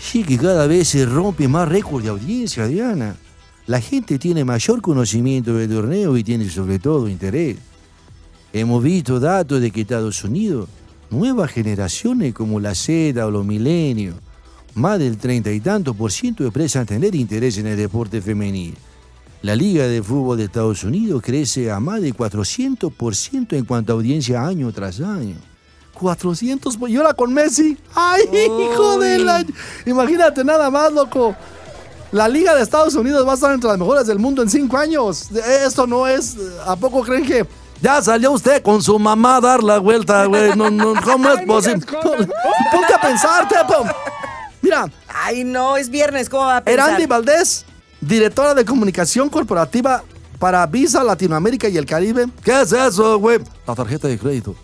Sí, 0.00 0.24
que 0.24 0.38
cada 0.38 0.66
vez 0.66 0.88
se 0.88 1.04
rompe 1.04 1.48
más 1.48 1.68
récord 1.68 2.02
de 2.02 2.08
audiencia, 2.08 2.66
Diana. 2.66 3.16
La 3.66 3.80
gente 3.80 4.18
tiene 4.18 4.44
mayor 4.44 4.80
conocimiento 4.80 5.54
del 5.54 5.68
torneo 5.68 6.16
y 6.16 6.24
tiene 6.24 6.48
sobre 6.48 6.78
todo 6.78 7.08
interés. 7.08 7.58
Hemos 8.52 8.82
visto 8.82 9.20
datos 9.20 9.60
de 9.60 9.70
que 9.70 9.82
Estados 9.82 10.24
Unidos, 10.24 10.68
nuevas 11.10 11.50
generaciones 11.50 12.32
como 12.32 12.60
la 12.60 12.74
Z 12.74 13.26
o 13.26 13.30
los 13.30 13.44
milenios, 13.44 14.16
más 14.74 14.98
del 14.98 15.18
treinta 15.18 15.52
y 15.52 15.60
tanto 15.60 15.92
por 15.92 16.12
ciento 16.12 16.44
expresan 16.44 16.86
tener 16.86 17.14
interés 17.14 17.58
en 17.58 17.66
el 17.66 17.76
deporte 17.76 18.22
femenil. 18.22 18.74
La 19.42 19.54
Liga 19.54 19.86
de 19.86 20.02
Fútbol 20.02 20.38
de 20.38 20.44
Estados 20.44 20.84
Unidos 20.84 21.22
crece 21.22 21.70
a 21.70 21.78
más 21.78 22.00
de 22.00 22.14
400% 22.14 23.56
en 23.56 23.64
cuanto 23.64 23.92
a 23.92 23.96
audiencia 23.96 24.46
año 24.46 24.72
tras 24.72 25.00
año. 25.00 25.36
400, 25.98 26.78
y 26.88 26.96
ahora 26.96 27.12
con 27.12 27.32
Messi. 27.32 27.76
¡Ay, 27.94 28.22
hijo 28.32 28.98
de 28.98 29.18
la... 29.18 29.44
Imagínate 29.84 30.44
nada 30.44 30.70
más, 30.70 30.92
loco. 30.92 31.34
La 32.12 32.26
Liga 32.26 32.54
de 32.54 32.62
Estados 32.62 32.94
Unidos 32.94 33.26
va 33.26 33.32
a 33.32 33.34
estar 33.34 33.52
entre 33.52 33.68
las 33.68 33.78
mejores 33.78 34.06
del 34.06 34.18
mundo 34.18 34.42
en 34.42 34.48
cinco 34.48 34.78
años. 34.78 35.30
Esto 35.30 35.86
no 35.86 36.06
es... 36.06 36.36
¿A 36.66 36.76
poco 36.76 37.02
creen 37.02 37.24
que...? 37.24 37.46
Ya 37.80 38.02
salió 38.02 38.32
usted 38.32 38.60
con 38.62 38.82
su 38.82 38.98
mamá 38.98 39.36
a 39.36 39.40
dar 39.40 39.62
la 39.62 39.78
vuelta, 39.78 40.24
güey. 40.24 40.56
No, 40.56 40.70
no, 40.70 40.94
¿Cómo 41.04 41.30
es 41.30 41.46
posible? 41.46 41.86
Ponte 42.72 42.94
a 42.94 43.00
pensar, 43.00 43.46
Tepo. 43.48 43.84
Mira, 44.60 44.90
Ay, 45.24 45.44
no, 45.44 45.76
es 45.76 45.88
viernes, 45.88 46.28
¿cómo 46.28 46.44
va 46.44 46.58
a 46.58 46.64
pensar? 46.64 46.88
Erandi 46.88 47.06
Valdés, 47.06 47.64
directora 48.00 48.54
de 48.54 48.64
comunicación 48.64 49.28
corporativa 49.28 50.02
para 50.38 50.66
Visa 50.66 51.02
Latinoamérica 51.02 51.68
y 51.68 51.76
el 51.76 51.86
Caribe. 51.86 52.26
¿Qué 52.42 52.60
es 52.62 52.72
eso, 52.72 53.18
güey? 53.18 53.38
La 53.66 53.74
tarjeta 53.74 54.08
de 54.08 54.18
crédito. 54.18 54.54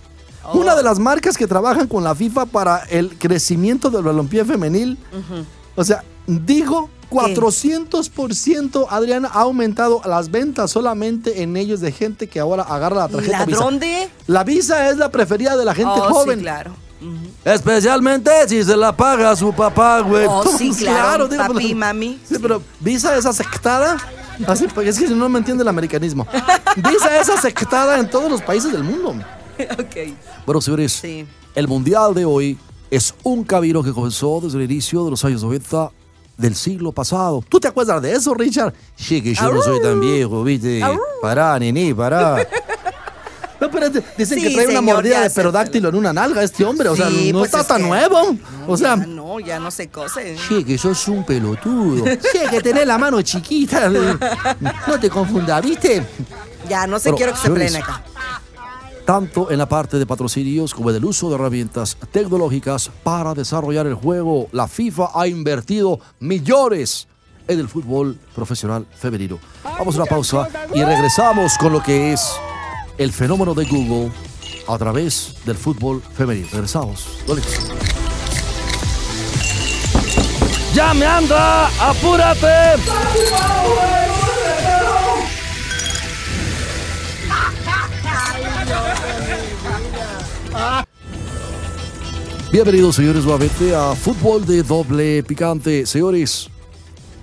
Una 0.53 0.75
de 0.75 0.83
las 0.83 0.99
marcas 0.99 1.37
que 1.37 1.47
trabajan 1.47 1.87
con 1.89 2.05
la 2.05 2.15
FIFA 2.15 2.47
para 2.47 2.79
el 2.91 3.17
crecimiento 3.19 3.91
del 3.91 4.03
balompié 4.03 4.45
femenil. 4.45 4.99
O 5.77 5.85
sea, 5.85 6.05
dijo 6.27 6.91
400%, 7.11 8.87
Adriana, 8.91 9.31
ha 9.33 9.43
aumentado 9.43 10.03
las 10.05 10.31
ventas 10.31 10.71
solamente 10.71 11.43
en 11.43 11.57
ellos 11.57 11.81
de 11.81 11.93
gente 11.93 12.29
que 12.29 12.41
ahora 12.41 12.65
agarra 12.65 12.97
la 12.97 13.09
tarjeta 13.09 13.45
Visa. 13.45 13.59
¿Ladrón 13.59 13.79
de? 13.79 14.09
La 14.27 14.45
Visa 14.45 14.91
es 14.91 14.97
la 14.97 15.11
preferida 15.11 15.57
de 15.57 15.65
la 15.65 15.75
gente 15.75 15.93
oh, 15.95 16.13
joven. 16.13 16.39
sí, 16.39 16.43
claro. 16.43 16.85
Especialmente 17.45 18.31
si 18.49 18.65
se 18.65 18.77
la 18.77 18.97
paga 18.97 19.31
a 19.31 19.37
su 19.37 19.53
papá, 19.53 20.01
güey. 20.01 20.27
Oh, 20.29 20.45
sí, 20.57 20.73
claro. 20.73 21.29
digo, 21.29 21.43
papi 21.47 21.75
mami. 21.75 22.19
Sí, 22.27 22.37
pero 22.41 22.63
Visa 22.81 23.17
es 23.17 23.27
aceptada. 23.27 23.97
Así, 24.47 24.67
porque 24.75 24.91
es 24.91 24.99
que 24.99 25.07
si 25.07 25.15
no 25.15 25.29
me 25.29 25.39
entiende 25.39 25.63
el 25.63 25.69
americanismo. 25.69 26.27
Visa 26.77 27.21
es 27.21 27.29
aceptada 27.29 27.99
en 27.99 28.09
todos 28.11 28.31
los 28.31 28.43
países 28.43 28.73
del 28.73 28.83
mundo. 28.83 29.15
ok. 29.79 30.15
Bueno, 30.47 30.61
señores, 30.61 30.93
Sí. 30.93 31.27
el 31.55 31.69
Mundial 31.69 32.15
de 32.15 32.25
hoy 32.25 32.59
es 32.91 33.15
un 33.23 33.45
camino 33.45 33.83
que 33.83 33.93
comenzó 33.93 34.41
desde 34.43 34.59
el 34.59 34.71
inicio 34.71 35.05
de 35.05 35.11
los 35.11 35.25
años 35.25 35.43
90 35.43 35.91
del 36.37 36.55
siglo 36.55 36.93
pasado. 36.93 37.45
¿Tú 37.49 37.61
te 37.61 37.69
acuerdas 37.69 38.03
de 38.03 38.13
eso, 38.13 38.35
Richard? 38.35 38.75
Sí, 38.97 39.23
que 39.23 39.35
yo 39.35 39.53
no 39.53 39.63
soy 39.63 39.81
tan 39.81 40.01
viejo, 40.01 40.43
¿viste? 40.45 40.83
Pará, 41.23 41.59
nene, 41.59 41.95
pará. 41.95 42.47
No, 43.61 43.71
pero 43.71 43.89
dicen 43.89 44.43
que 44.43 44.51
trae 44.51 44.67
una 44.67 44.81
señor, 44.81 44.83
mordida 44.97 45.15
ya 45.15 45.23
de 45.23 45.31
perodáctilo 45.31 45.89
en 45.89 45.95
una 45.95 46.13
nalga 46.13 46.43
este 46.43 46.65
hombre. 46.67 46.89
O 46.91 46.97
sea, 46.97 47.09
Sí, 47.09 47.33
no 47.33 47.39
pues 47.39 47.49
está 47.49 47.61
es 47.63 47.67
tan 47.69 47.81
que- 47.81 47.89
nuevo. 47.89 48.37
O 48.67 48.77
sea, 48.77 48.97
Ya 48.97 49.07
no, 49.07 49.41
ya 49.41 49.59
no 49.59 49.71
se 49.71 49.89
cose. 49.89 50.37
Sí, 50.49 50.65
que 50.65 50.77
sos 50.77 51.09
un 51.09 51.25
pelotudo. 51.25 52.05
sí, 52.33 52.39
que 52.51 52.61
tenés 52.61 52.87
la 52.87 52.99
mano 52.99 53.23
chiquita. 53.23 53.89
No 53.89 55.01
te 55.01 55.09
confundas, 55.09 55.65
¿viste? 55.65 56.05
Ya 56.69 56.87
no 56.87 56.99
sé, 56.99 57.11
Bueno, 57.11 57.17
quiero 57.17 57.33
que 57.33 57.39
se 57.39 57.51
frene 57.51 57.79
acá. 57.79 58.03
Tanto 59.05 59.51
en 59.51 59.59
la 59.59 59.69
parte 59.69 59.99
de 59.99 60.07
patrocinios 60.07 60.75
como 60.75 60.91
en 60.91 60.97
el 60.97 61.05
uso 61.05 61.29
de 61.29 61.35
herramientas 61.35 61.97
tecnológicas 62.11 62.91
para 63.03 63.35
desarrollar 63.35 63.87
el 63.87 63.95
juego. 63.95 64.49
La 64.53 64.69
FIFA 64.69 65.11
ha 65.15 65.27
invertido 65.27 66.01
millones 66.21 67.07
en 67.47 67.61
el 67.61 67.69
fútbol 67.69 68.19
profesional 68.35 68.87
femenino. 68.97 69.39
Vamos 69.63 69.95
a 69.97 70.03
una 70.03 70.07
pausa 70.07 70.49
y 70.75 70.83
regresamos 70.83 71.59
con 71.59 71.73
lo 71.73 71.83
que 71.83 72.13
es 72.13 72.33
el 72.99 73.13
fenómeno 73.13 73.55
de 73.55 73.65
Google 73.67 74.11
a 74.67 74.79
través 74.79 75.35
del 75.45 75.57
fútbol 75.57 76.03
femenino. 76.17 76.49
Regresamos. 76.53 77.07
¡Ya 80.75 80.93
me 80.95 81.07
anda! 81.07 81.69
¡Apúrate! 81.89 82.81
Bienvenidos, 92.55 92.95
señores, 92.95 93.25
nuevamente 93.25 93.75
a 93.75 93.97
Fútbol 93.97 94.47
de 94.47 94.63
Doble 94.63 95.25
Picante. 95.25 95.87
Señores, 95.87 96.49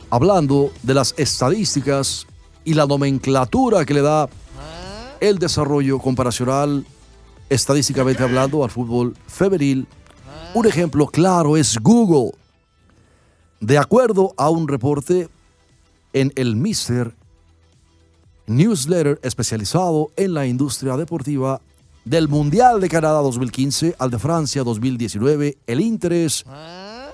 hablando 0.09 0.73
de 0.83 0.93
las 0.93 1.13
estadísticas 1.15 2.27
y 2.65 2.73
la 2.73 2.85
nomenclatura 2.85 3.85
que 3.85 3.93
le 3.93 4.01
da 4.01 4.27
el 5.21 5.39
desarrollo 5.39 5.99
comparacional, 5.99 6.85
estadísticamente 7.49 8.21
hablando, 8.21 8.65
al 8.65 8.71
fútbol 8.71 9.15
femenil, 9.25 9.87
un 10.53 10.67
ejemplo 10.67 11.07
claro 11.07 11.55
es 11.55 11.77
Google. 11.79 12.37
De 13.61 13.77
acuerdo 13.77 14.33
a 14.35 14.49
un 14.49 14.67
reporte 14.67 15.29
en 16.11 16.33
el 16.35 16.57
Mister 16.57 17.15
newsletter 18.47 19.17
especializado 19.23 20.11
en 20.17 20.33
la 20.33 20.45
industria 20.45 20.97
deportiva 20.97 21.61
del 22.05 22.27
Mundial 22.27 22.81
de 22.81 22.89
Canadá 22.89 23.19
2015 23.21 23.95
al 23.99 24.09
de 24.09 24.19
Francia 24.19 24.63
2019, 24.63 25.57
el 25.67 25.81
interés 25.81 26.43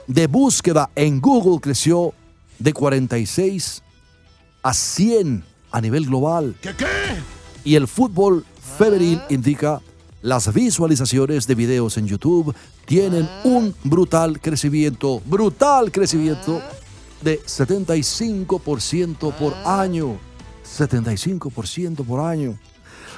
de 0.07 0.27
búsqueda 0.27 0.89
en 0.95 1.19
Google 1.19 1.59
creció 1.59 2.13
de 2.59 2.73
46 2.73 3.83
a 4.63 4.73
100 4.73 5.43
a 5.71 5.81
nivel 5.81 6.05
global. 6.05 6.55
Y 7.63 7.75
el 7.75 7.87
fútbol 7.87 8.45
femenil 8.77 9.21
indica 9.29 9.81
las 10.21 10.53
visualizaciones 10.53 11.47
de 11.47 11.55
videos 11.55 11.97
en 11.97 12.07
YouTube 12.07 12.55
tienen 12.85 13.29
un 13.43 13.75
brutal 13.83 14.39
crecimiento, 14.39 15.21
brutal 15.25 15.91
crecimiento 15.91 16.61
de 17.21 17.41
75% 17.41 19.33
por 19.33 19.53
año. 19.65 20.17
75% 20.65 22.05
por 22.05 22.19
año. 22.19 22.57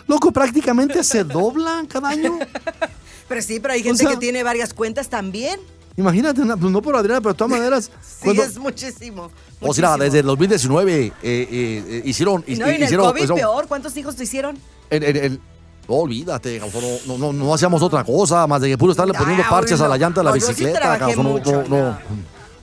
Loco, 0.10 0.32
prácticamente 0.32 1.04
se 1.04 1.24
doblan 1.24 1.86
cada 1.86 2.10
año. 2.10 2.38
Pero 3.30 3.42
sí, 3.44 3.60
pero 3.60 3.76
hay 3.76 3.84
gente 3.84 4.00
sea- 4.04 4.10
que 4.10 4.18
tiene 4.18 4.42
varias 4.42 4.74
cuentas 4.74 5.08
también. 5.08 5.60
Imagínate, 5.96 6.44
na- 6.44 6.58
pues 6.58 6.72
no 6.72 6.82
por 6.82 6.96
Adriana, 6.96 7.22
pero 7.22 7.34
de 7.34 7.38
todas 7.38 7.52
maneras. 7.60 7.92
Sí, 8.02 8.24
cuando- 8.24 8.44
es 8.44 8.58
muchísimo. 8.58 9.30
O 9.62 9.72
sea, 9.72 9.98
desde 9.98 10.20
el 10.22 10.26
2019 10.26 10.96
eh, 11.06 11.14
eh, 11.22 11.48
eh, 11.88 12.02
hicieron... 12.06 12.44
Y 12.48 12.56
no, 12.56 12.66
y 12.66 12.70
en 12.72 12.76
el 12.78 12.84
hicieron 12.86 13.06
COVID 13.06 13.22
eso- 13.24 13.36
peor. 13.36 13.68
¿Cuántos 13.68 13.96
hijos 13.98 14.16
te 14.16 14.24
hicieron? 14.24 14.58
en- 14.90 15.04
en- 15.04 15.16
en- 15.18 15.40
no, 15.88 15.96
olvídate, 15.96 16.60
no, 17.06 17.32
no, 17.34 17.54
hacíamos 17.54 17.82
otra 17.84 18.04
cosa 18.04 18.48
más 18.48 18.62
de 18.62 18.70
que 18.70 18.78
puro 18.80 18.92
estarle 18.94 19.14
poniendo 19.14 19.44
parches 19.48 19.80
a 19.82 19.88
la 19.88 19.98
llanta 19.98 20.22
de 20.22 20.26
la 20.26 20.32
bicicleta. 20.32 20.98
no, 20.98 21.16
no, 21.16 21.24
no, 21.24 21.40
no. 21.68 22.00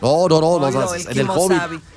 no, 0.00 0.28
no, 0.28 0.40
no, 0.40 0.70
no, 0.70 0.88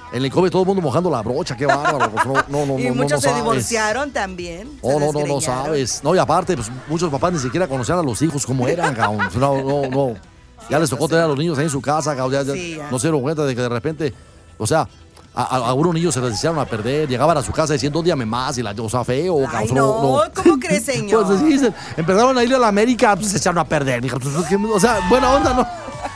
O 0.10 0.12
sea, 0.12 0.18
en 0.18 0.26
el 0.26 0.32
COVID, 0.32 0.50
todo 0.50 0.62
el 0.64 0.68
mundo 0.68 0.82
mojando 0.82 1.10
la 1.10 1.22
brocha, 1.22 1.56
qué 1.56 1.66
bárbaro, 1.66 2.10
pues, 2.12 2.26
no, 2.26 2.34
no, 2.48 2.66
no, 2.66 2.80
y 2.80 2.84
no, 2.84 2.90
no, 2.90 2.96
muchos 2.96 3.12
no 3.12 3.20
se 3.22 3.28
sabes. 3.30 3.36
divorciaron 3.44 4.12
también. 4.12 4.70
Oh, 4.82 4.94
no, 4.94 5.00
no, 5.00 5.06
no 5.08 5.20
desgreñaron. 5.20 5.42
sabes. 5.66 6.02
No, 6.04 6.16
y 6.16 6.18
aparte, 6.18 6.56
pues 6.56 6.72
muchos 6.88 7.10
papás 7.12 7.34
ni 7.34 7.40
siquiera 7.40 7.68
conocían 7.68 8.00
a 8.00 8.04
los 8.04 8.22
hijos 8.22 8.46
como 8.46 8.68
eran, 8.68 8.94
cabrón. 8.96 9.30
No, 9.38 9.62
no, 9.62 9.88
no. 9.90 10.14
Ya 10.70 10.78
les 10.78 10.90
tocó 10.90 11.08
tener 11.08 11.24
a 11.24 11.28
los 11.28 11.38
niños 11.38 11.58
ahí 11.58 11.64
en 11.64 11.70
su 11.72 11.82
casa, 11.82 12.16
cabrón. 12.16 12.46
Ya, 12.46 12.54
Sí, 12.54 12.76
ya. 12.78 12.92
no 12.92 13.00
se 13.00 13.08
dieron 13.08 13.22
cuenta 13.22 13.44
de 13.44 13.56
que 13.56 13.62
de 13.62 13.70
repente, 13.70 14.14
o 14.58 14.68
sea, 14.68 14.88
a, 15.34 15.42
a- 15.44 15.58
a 15.66 15.70
algunos 15.70 15.96
niños 15.96 16.14
se 16.14 16.22
les 16.22 16.38
echaron 16.38 16.60
a 16.60 16.66
perder, 16.66 17.08
llegaban 17.10 17.36
a 17.38 17.42
su 17.42 17.52
casa 17.52 17.74
diciendo, 17.74 18.04
díame 18.04 18.26
más, 18.26 18.56
y 18.60 18.62
la 18.62 18.76
cosa 18.76 19.04
feo, 19.04 19.40
Ay, 19.52 19.68
cabrón. 19.68 19.76
no, 19.76 20.22
¿cómo 20.36 20.60
crees, 20.60 20.86
señor? 20.86 21.26
Pues 21.26 21.40
sí, 21.40 21.58
se- 21.58 21.74
empezaron 21.98 22.38
a 22.38 22.44
ir 22.44 22.54
a 22.54 22.60
la 22.60 22.68
América, 22.68 23.16
pues 23.16 23.30
se 23.32 23.38
echaron 23.38 23.58
a 23.58 23.66
perder. 23.66 24.02
Pues, 24.02 24.24
¿qué- 24.48 24.56
O 24.58 24.80
sea, 24.80 25.00
buena 25.10 25.32
onda, 25.34 25.54
¿no? 25.54 25.66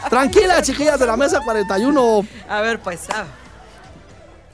Tranquila, 0.10 0.62
chiquillas 0.62 1.00
de 1.00 1.08
la 1.08 1.18
mesa 1.18 1.40
41. 1.44 2.24
A 2.48 2.62
ver, 2.62 2.80
pues, 2.80 3.08
ah, 3.12 3.24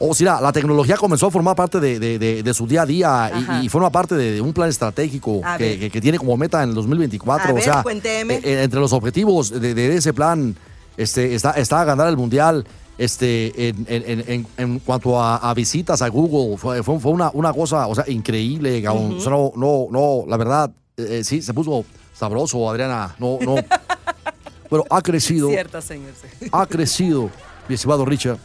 O 0.01 0.13
sea, 0.13 0.39
la 0.39 0.51
tecnología 0.53 0.96
comenzó 0.96 1.27
a 1.27 1.32
formar 1.32 1.56
parte 1.56 1.79
de, 1.79 2.00
de- 2.00 2.18
de- 2.18 2.41
de 2.41 2.53
su 2.53 2.65
día 2.65 2.84
a 2.84 2.86
día 2.86 3.32
y, 3.62 3.65
y 3.65 3.70
forma 3.70 3.89
parte 3.89 4.15
de, 4.15 4.39
un 4.39 4.53
plan 4.53 4.70
estratégico 4.70 5.41
A 5.44 5.58
que, 5.58 5.63
ver. 5.63 5.79
que- 5.79 5.89
que 5.91 6.01
tiene 6.01 6.18
como 6.18 6.38
meta 6.38 6.63
en 6.63 6.70
el 6.70 6.75
2024. 6.75 7.50
A 7.50 7.51
o 7.51 7.56
ver, 7.56 7.63
sea, 7.63 7.84
cuénteme. 7.84 8.36
eh, 8.36 8.41
eh, 8.44 8.63
entre 8.63 8.79
los 8.79 8.94
objetivos 8.94 9.50
de, 9.51 9.96
ese 9.96 10.13
plan 10.13 10.56
este, 10.96 11.36
está, 11.36 11.51
está 11.51 11.84
ganar 11.84 12.08
el 12.08 12.15
mundial. 12.18 12.65
Este, 12.98 13.70
en, 13.70 13.86
en- 13.89 14.03
en- 14.08 14.24
en- 14.27 14.48
en 14.58 14.79
cuanto 14.79 15.22
a, 15.22 15.38
a 15.38 15.53
visitas 15.53 16.01
a 16.01 16.08
Google, 16.10 16.58
fue, 16.58 16.84
fue, 16.84 17.12
una, 17.12 17.29
una 17.34 17.53
cosa 17.53 17.88
o 17.88 17.96
sea, 17.96 18.03
increíble. 18.10 18.86
O 18.88 19.20
sea, 19.22 19.32
no, 19.32 19.51
no, 19.56 19.88
no, 19.89 20.24
la 20.27 20.36
verdad, 20.38 20.72
eh, 20.98 21.22
sí, 21.24 21.41
se 21.41 21.53
puso 21.53 21.86
sabroso, 22.13 22.70
Adriana. 22.70 23.15
No, 23.20 23.38
no. 23.41 23.56
Pero 24.70 24.86
ha 24.89 25.01
crecido, 25.01 25.50
señor. 25.82 26.12
sí. 26.39 26.48
ha 26.51 26.65
crecido, 26.65 27.29
mi 27.68 27.75
estimado 27.75 28.06
Richard. 28.06 28.38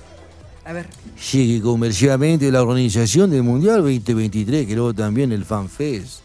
A 0.67 0.73
ver, 0.73 0.87
Sigue 1.21 1.61
comercialmente 1.61 2.51
la 2.51 2.63
organización 2.63 3.31
del 3.31 3.43
Mundial 3.43 3.83
2023, 3.83 4.67
creó 4.67 4.95
también 4.95 5.31
el 5.33 5.45
FanFest 5.45 6.21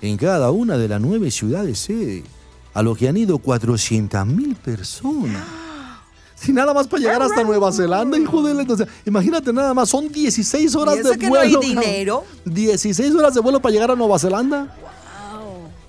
en 0.00 0.16
cada 0.16 0.50
una 0.50 0.76
de 0.76 0.88
las 0.88 1.00
nueve 1.00 1.30
ciudades 1.30 1.78
sede, 1.78 2.24
a 2.72 2.82
lo 2.82 2.94
que 2.94 3.08
han 3.08 3.16
ido 3.16 3.38
400.000 3.38 4.56
personas. 4.56 5.42
Si 6.36 6.52
nada 6.52 6.74
más 6.74 6.86
para 6.88 7.00
llegar 7.00 7.22
hasta 7.22 7.42
Nueva 7.42 7.72
Zelanda, 7.72 8.18
hijo 8.18 8.42
de 8.42 8.70
o 8.70 8.76
sea, 8.76 8.86
imagínate 9.06 9.50
nada 9.50 9.72
más, 9.72 9.88
son 9.88 10.10
16 10.12 10.74
horas 10.74 10.96
¿Y 10.96 10.98
eso 10.98 11.10
de 11.10 11.18
que 11.18 11.30
no 11.30 11.36
hay 11.38 11.54
vuelo. 11.54 11.60
dinero? 11.60 12.24
16 12.44 13.14
horas 13.14 13.32
de 13.34 13.40
vuelo 13.40 13.60
para 13.62 13.72
llegar 13.72 13.90
a 13.92 13.96
Nueva 13.96 14.18
Zelanda. 14.18 14.68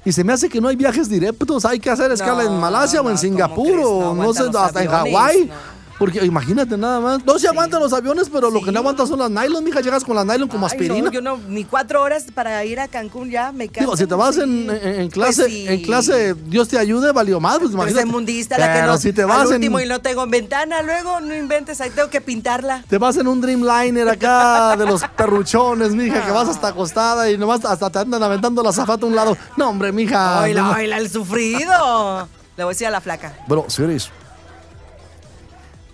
Y 0.06 0.14
se 0.14 0.24
me 0.24 0.32
hace 0.32 0.48
que 0.48 0.62
no 0.62 0.70
hay 0.70 0.78
viajes 0.78 1.10
directos, 1.10 1.66
hay 1.66 1.80
que 1.80 1.90
hacer 1.90 2.10
escala 2.12 2.44
No, 2.44 2.54
en 2.54 2.60
Malasia 2.62 3.02
o 3.02 3.04
no, 3.04 3.10
en 3.10 3.16
¿cómo 3.18 3.22
Singapur 3.22 3.80
o 3.84 4.14
no 4.16 4.34
sé, 4.34 4.44
los 4.44 4.56
hasta 4.56 4.84
en 4.84 4.88
aviones, 4.88 5.14
Hawái. 5.14 5.46
no. 5.48 5.75
Porque 5.98 6.26
imagínate 6.26 6.78
nada 6.78 7.00
más. 7.00 7.24
No 7.26 7.40
se 7.40 7.48
aguantan 7.48 7.80
los 7.80 7.94
aviones, 7.94 8.30
pero 8.30 8.52
lo 8.52 8.62
que 8.62 8.72
no 8.72 8.80
aguantan 8.80 9.08
son 9.08 9.20
las 9.20 9.30
nylon, 9.32 9.64
mija. 9.64 9.80
Llegas 9.80 10.04
con 10.04 10.16
las 10.16 10.26
nylon 10.26 10.50
como 10.50 10.66
Ay, 10.66 10.72
aspirina. 10.74 11.06
no, 11.06 11.12
yo 11.12 11.22
no, 11.22 11.38
ni 11.48 11.64
cuatro 11.64 12.02
horas 12.02 12.26
para 12.34 12.64
ir 12.66 12.80
a 12.82 12.88
Cancún 12.90 13.30
ya 13.32 13.52
me 13.54 13.70
canso. 13.70 13.80
Digo, 13.92 13.98
si 13.98 14.06
te 14.06 14.14
vas 14.14 14.38
en, 14.38 14.70
en- 14.70 15.00
en 15.02 15.10
clase, 15.10 15.44
Pues 15.44 15.54
sí. 15.54 15.66
en 15.70 15.82
clase, 15.84 16.34
Dios 16.48 16.68
te 16.68 16.78
ayude, 16.78 17.14
valió 17.14 17.40
más. 17.40 17.60
Pues 17.60 17.72
imagínate. 17.72 18.06
mundista 18.08 18.58
la 18.58 18.74
que 18.74 18.82
no. 18.82 18.98
si 18.98 19.14
te 19.14 19.22
al 19.22 19.28
vas 19.30 19.48
en, 19.48 19.54
último 19.56 19.80
y 19.80 19.86
no 19.88 20.02
tengo 20.02 20.28
ventana, 20.28 20.82
luego 20.82 21.22
no 21.22 21.34
inventes, 21.34 21.80
ahí 21.80 21.90
tengo 21.92 22.10
que 22.10 22.20
pintarla. 22.20 22.84
te 22.90 22.98
vas 22.98 23.16
en 23.16 23.28
un 23.28 23.40
Dreamliner 23.40 24.10
acá 24.10 24.76
de 24.76 24.86
los 24.86 25.02
perruchones, 25.16 25.92
mija, 25.92 26.26
que 26.26 26.32
vas 26.32 26.50
hasta 26.50 26.68
acostada 26.70 27.32
y 27.32 27.38
nomás 27.38 27.64
hasta 27.64 27.90
te 27.90 28.00
andan 28.00 28.22
aventando 28.22 28.62
la 28.62 28.74
zafata 28.74 29.06
a 29.06 29.10
un 29.10 29.16
lado. 29.16 29.38
No, 29.56 29.70
hombre, 29.70 29.94
mija. 29.94 30.42
Oila, 30.42 30.62
no. 30.62 30.72
oila, 30.74 30.98
el 30.98 31.10
sufrido. 31.10 32.28
Le 32.58 32.64
voy 32.64 32.72
a 32.72 32.74
decir 32.74 32.88
a 32.88 32.92
la 32.92 33.02
flaca. 33.02 33.34
Bueno, 33.48 33.66
señores, 33.68 34.10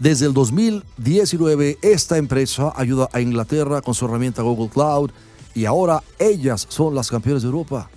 desde 0.01 0.25
el 0.25 0.33
2019 0.33 1.77
esta 1.83 2.17
empresa 2.17 2.73
ayuda 2.75 3.07
a 3.13 3.21
Inglaterra 3.21 3.81
con 3.83 3.93
su 3.93 4.05
herramienta 4.05 4.41
Google 4.41 4.69
Cloud 4.69 5.11
y 5.53 5.65
ahora 5.65 6.01
ellas 6.17 6.65
son 6.69 6.95
las 6.95 7.09
campeones 7.11 7.43
de 7.43 7.49
Europa. 7.49 7.87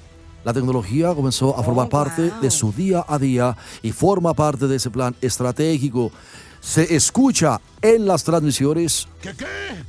La 0.45 0.53
tecnología 0.53 1.15
comenzó 1.15 1.59
a 1.59 1.63
formar 1.63 1.87
Oh, 1.87 1.89
parte 1.89 2.29
wow. 2.29 2.41
de 2.43 2.51
su 2.51 2.73
día 2.73 3.03
a 3.09 3.19
día 3.19 3.57
y 3.83 3.91
forma 3.93 4.35
parte 4.35 4.67
de 4.69 4.77
ese 4.77 4.91
plan 4.91 5.17
estratégico. 5.23 6.13
Se 6.61 6.95
escucha 6.95 7.59
en 7.81 8.07
las 8.07 8.23
transmisiones 8.23 9.09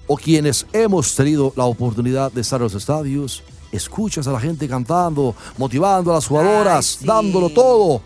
o 0.07 0.15
quienes 0.15 0.65
hemos 0.71 1.13
tenido 1.15 1.51
la 1.57 1.65
oportunidad 1.65 2.31
de 2.31 2.39
estar 2.39 2.61
en 2.61 2.63
los 2.63 2.75
estadios, 2.75 3.43
escuchas 3.73 4.25
a 4.27 4.31
la 4.31 4.39
gente 4.39 4.69
cantando, 4.69 5.35
motivando 5.57 6.11
a 6.11 6.15
las 6.15 6.27
jugadoras, 6.27 6.93
Ay, 6.93 6.97
sí. 7.01 7.05
dándolo 7.05 7.49
todo, 7.49 8.01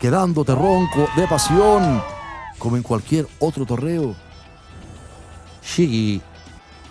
quedándote 0.00 0.56
ronco 0.56 1.06
de 1.16 1.28
pasión, 1.28 2.02
como 2.58 2.76
en 2.76 2.82
cualquier 2.82 3.26
otro 3.38 3.64
torneo. 3.64 4.14
Sí, 5.62 6.20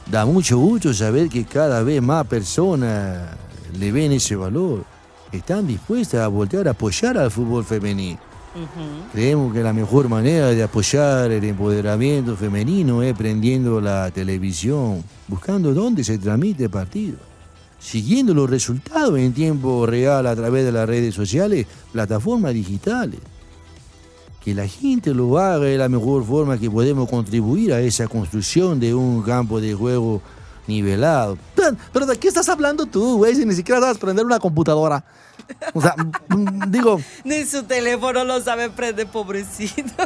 da 0.10 0.26
mucho 0.26 0.58
gusto 0.58 0.94
saber 0.94 1.30
que 1.30 1.46
cada 1.46 1.84
vez 1.84 2.02
más 2.02 2.26
personas 2.28 3.36
le 3.78 3.92
ven 3.92 4.12
ese 4.12 4.36
valor. 4.36 4.86
están 5.32 5.68
dispuestas 5.68 6.22
a 6.22 6.28
voltear 6.30 6.68
a 6.68 6.72
apoyar 6.72 7.18
al 7.18 7.32
fútbol 7.32 7.66
femenino. 7.66 8.20
Creemos 9.14 9.54
que 9.54 9.62
la 9.62 9.74
mejor 9.74 10.10
manera 10.10 10.48
de 10.48 10.64
apoyar 10.64 11.32
el 11.32 11.44
empoderamiento 11.44 12.36
femenino 12.36 13.04
es 13.04 13.16
prendiendo 13.16 13.80
la 13.80 14.10
televisión, 14.10 15.04
buscando 15.28 15.74
dónde 15.74 16.04
se 16.04 16.18
transmite 16.18 16.64
el 16.64 16.70
partido, 16.70 17.18
siguiendo 17.78 18.34
los 18.34 18.50
resultados 18.50 19.20
en 19.20 19.34
tiempo 19.34 19.86
real 19.86 20.26
a 20.26 20.36
través 20.36 20.66
de 20.66 20.72
las 20.72 20.88
redes 20.88 21.14
sociales, 21.14 21.68
plataformas 21.92 22.54
digitales. 22.54 23.20
Que 24.48 24.56
la 24.56 24.66
gente 24.66 25.14
lo 25.14 25.38
haga 25.38 25.68
es 25.68 25.78
la 25.78 25.90
mejor 25.90 26.24
forma 26.26 26.58
que 26.58 26.72
podemos 26.72 27.10
contribuir 27.10 27.74
a 27.74 27.82
esa 27.82 28.08
construcción 28.08 28.80
de 28.80 28.96
un 28.96 29.22
campo 29.22 29.60
de 29.60 29.74
juego 29.74 30.22
nivelado. 30.68 31.38
Pero 31.92 32.06
¿de 32.06 32.18
qué 32.18 32.30
estás 32.30 32.48
hablando 32.48 32.86
tú, 32.86 33.18
güey? 33.18 33.36
Si 33.36 33.46
ni 33.46 33.54
siquiera 33.54 33.82
sabes 33.82 33.98
prender 33.98 34.26
una 34.26 34.40
computadora. 34.40 35.04
O 35.74 35.82
sea, 35.82 35.96
mm, 36.30 36.72
digo, 36.72 37.02
Ni 37.26 37.44
su 37.44 37.64
teléfono 37.64 38.24
lo 38.24 38.40
sabe 38.40 38.70
prender, 38.70 39.08
pobrecito. 39.08 39.92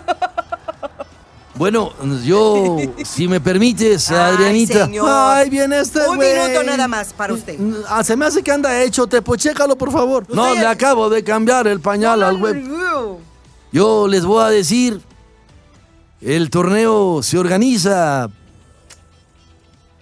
Bueno, 1.53 1.91
yo, 2.25 2.77
si 3.05 3.27
me 3.27 3.39
permites, 3.39 4.09
Ay, 4.09 4.33
Adrianita. 4.33 4.85
señor. 4.85 5.07
ay, 5.07 5.47
viene 5.51 5.81
este 5.81 5.99
Un 6.09 6.15
güey. 6.15 6.33
minuto 6.33 6.63
nada 6.63 6.87
más 6.87 7.13
para 7.13 7.33
usted. 7.35 7.59
Mm, 7.59 7.75
ah, 7.87 8.03
se 8.03 8.15
me 8.15 8.25
hace 8.25 8.41
que 8.41 8.51
anda 8.51 8.81
hecho, 8.81 9.05
te 9.05 9.21
chécalo, 9.37 9.77
por 9.77 9.91
favor. 9.91 10.25
No, 10.33 10.55
le 10.55 10.65
acabo 10.65 11.11
de 11.11 11.23
cambiar 11.23 11.67
el 11.67 11.79
pañal 11.79 12.23
al 12.23 12.41
web. 12.41 12.63
Yo 13.71 14.07
les 14.07 14.25
voy 14.25 14.43
a 14.43 14.47
decir, 14.49 15.01
el 16.21 16.49
torneo 16.49 17.21
se 17.23 17.37
organiza 17.37 18.29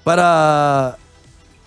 para... 0.04 0.98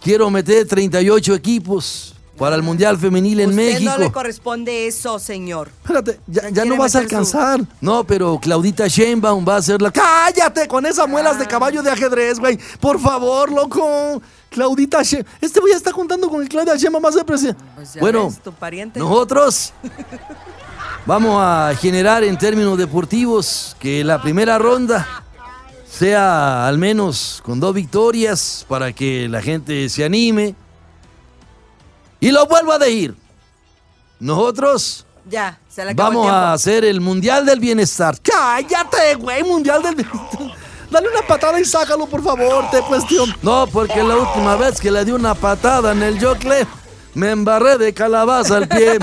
Quiero 0.02 0.30
meter 0.30 0.66
38 0.66 1.32
equipos 1.34 2.14
para 2.36 2.56
el 2.56 2.62
Mundial 2.62 2.98
Femenil 2.98 3.38
en 3.38 3.50
Usted 3.50 3.62
México. 3.74 3.92
no 3.92 3.98
le 3.98 4.10
corresponde 4.10 4.88
eso, 4.88 5.20
señor. 5.20 5.70
Espérate, 5.84 6.18
ya, 6.26 6.64
no 6.64 6.76
vas 6.76 6.96
a 6.96 6.98
su- 6.98 7.04
alcanzar. 7.04 7.60
No, 7.80 8.02
pero 8.02 8.36
Claudita 8.42 8.88
Sheinbaum 8.88 9.46
va 9.48 9.56
a 9.56 9.62
ser 9.62 9.80
la... 9.80 9.92
¡Cállate 9.92 10.66
con 10.66 10.84
esas 10.86 11.08
muelas 11.08 11.38
de 11.38 11.46
caballo 11.46 11.84
de 11.84 11.90
ajedrez, 11.90 12.40
güey! 12.40 12.58
Por 12.80 12.98
favor, 12.98 13.52
loco. 13.52 14.20
Claudita 14.50 15.04
She... 15.04 15.24
Este 15.40 15.60
güey 15.60 15.72
está 15.72 15.92
contando 15.92 16.28
con 16.28 16.42
el 16.42 16.48
Claudia 16.48 16.74
Sheinbaum 16.74 17.00
más 17.02 17.14
de 17.14 17.24
presidente. 17.24 17.62
Pues 17.76 17.96
Bueno, 18.00 18.26
ves, 18.26 18.40
tu 18.42 18.52
pariente. 18.52 18.98
Nosotros 18.98 19.72
vamos 21.06 21.40
a 21.40 21.74
generar 21.80 22.24
en 22.24 22.36
términos 22.38 22.78
deportivos 22.78 23.76
que 23.78 24.04
la 24.04 24.20
primera 24.20 24.58
ronda 24.58 25.06
sea 25.88 26.66
al 26.66 26.78
menos 26.78 27.42
con 27.44 27.60
dos 27.60 27.74
victorias 27.74 28.64
para 28.68 28.92
que 28.92 29.28
la 29.28 29.42
gente 29.42 29.88
se 29.88 30.04
anime. 30.04 30.54
Y 32.20 32.30
lo 32.30 32.46
vuelvo 32.46 32.72
a 32.72 32.78
decir. 32.78 33.14
Nosotros 34.20 35.04
Ya, 35.28 35.58
se 35.68 35.84
le 35.84 35.94
vamos 35.94 36.30
a 36.30 36.52
hacer 36.52 36.84
el 36.84 37.00
Mundial 37.00 37.44
del 37.44 37.58
Bienestar. 37.58 38.16
¡Cállate, 38.22 39.16
güey! 39.16 39.42
Mundial 39.42 39.82
del... 39.82 40.06
Dale 40.90 41.08
una 41.08 41.26
patada 41.26 41.58
y 41.58 41.64
sácalo, 41.64 42.06
por 42.06 42.22
favor, 42.22 42.70
te 42.70 42.80
cuestión. 42.82 43.34
No, 43.42 43.66
porque 43.66 44.02
la 44.02 44.16
última 44.16 44.56
vez 44.56 44.78
que 44.78 44.90
le 44.90 45.04
di 45.04 45.10
una 45.10 45.34
patada 45.34 45.92
en 45.92 46.02
el 46.02 46.18
yocle, 46.18 46.66
me 47.14 47.30
embarré 47.30 47.78
de 47.78 47.94
calabaza 47.94 48.58
al 48.58 48.68
pie. 48.68 48.98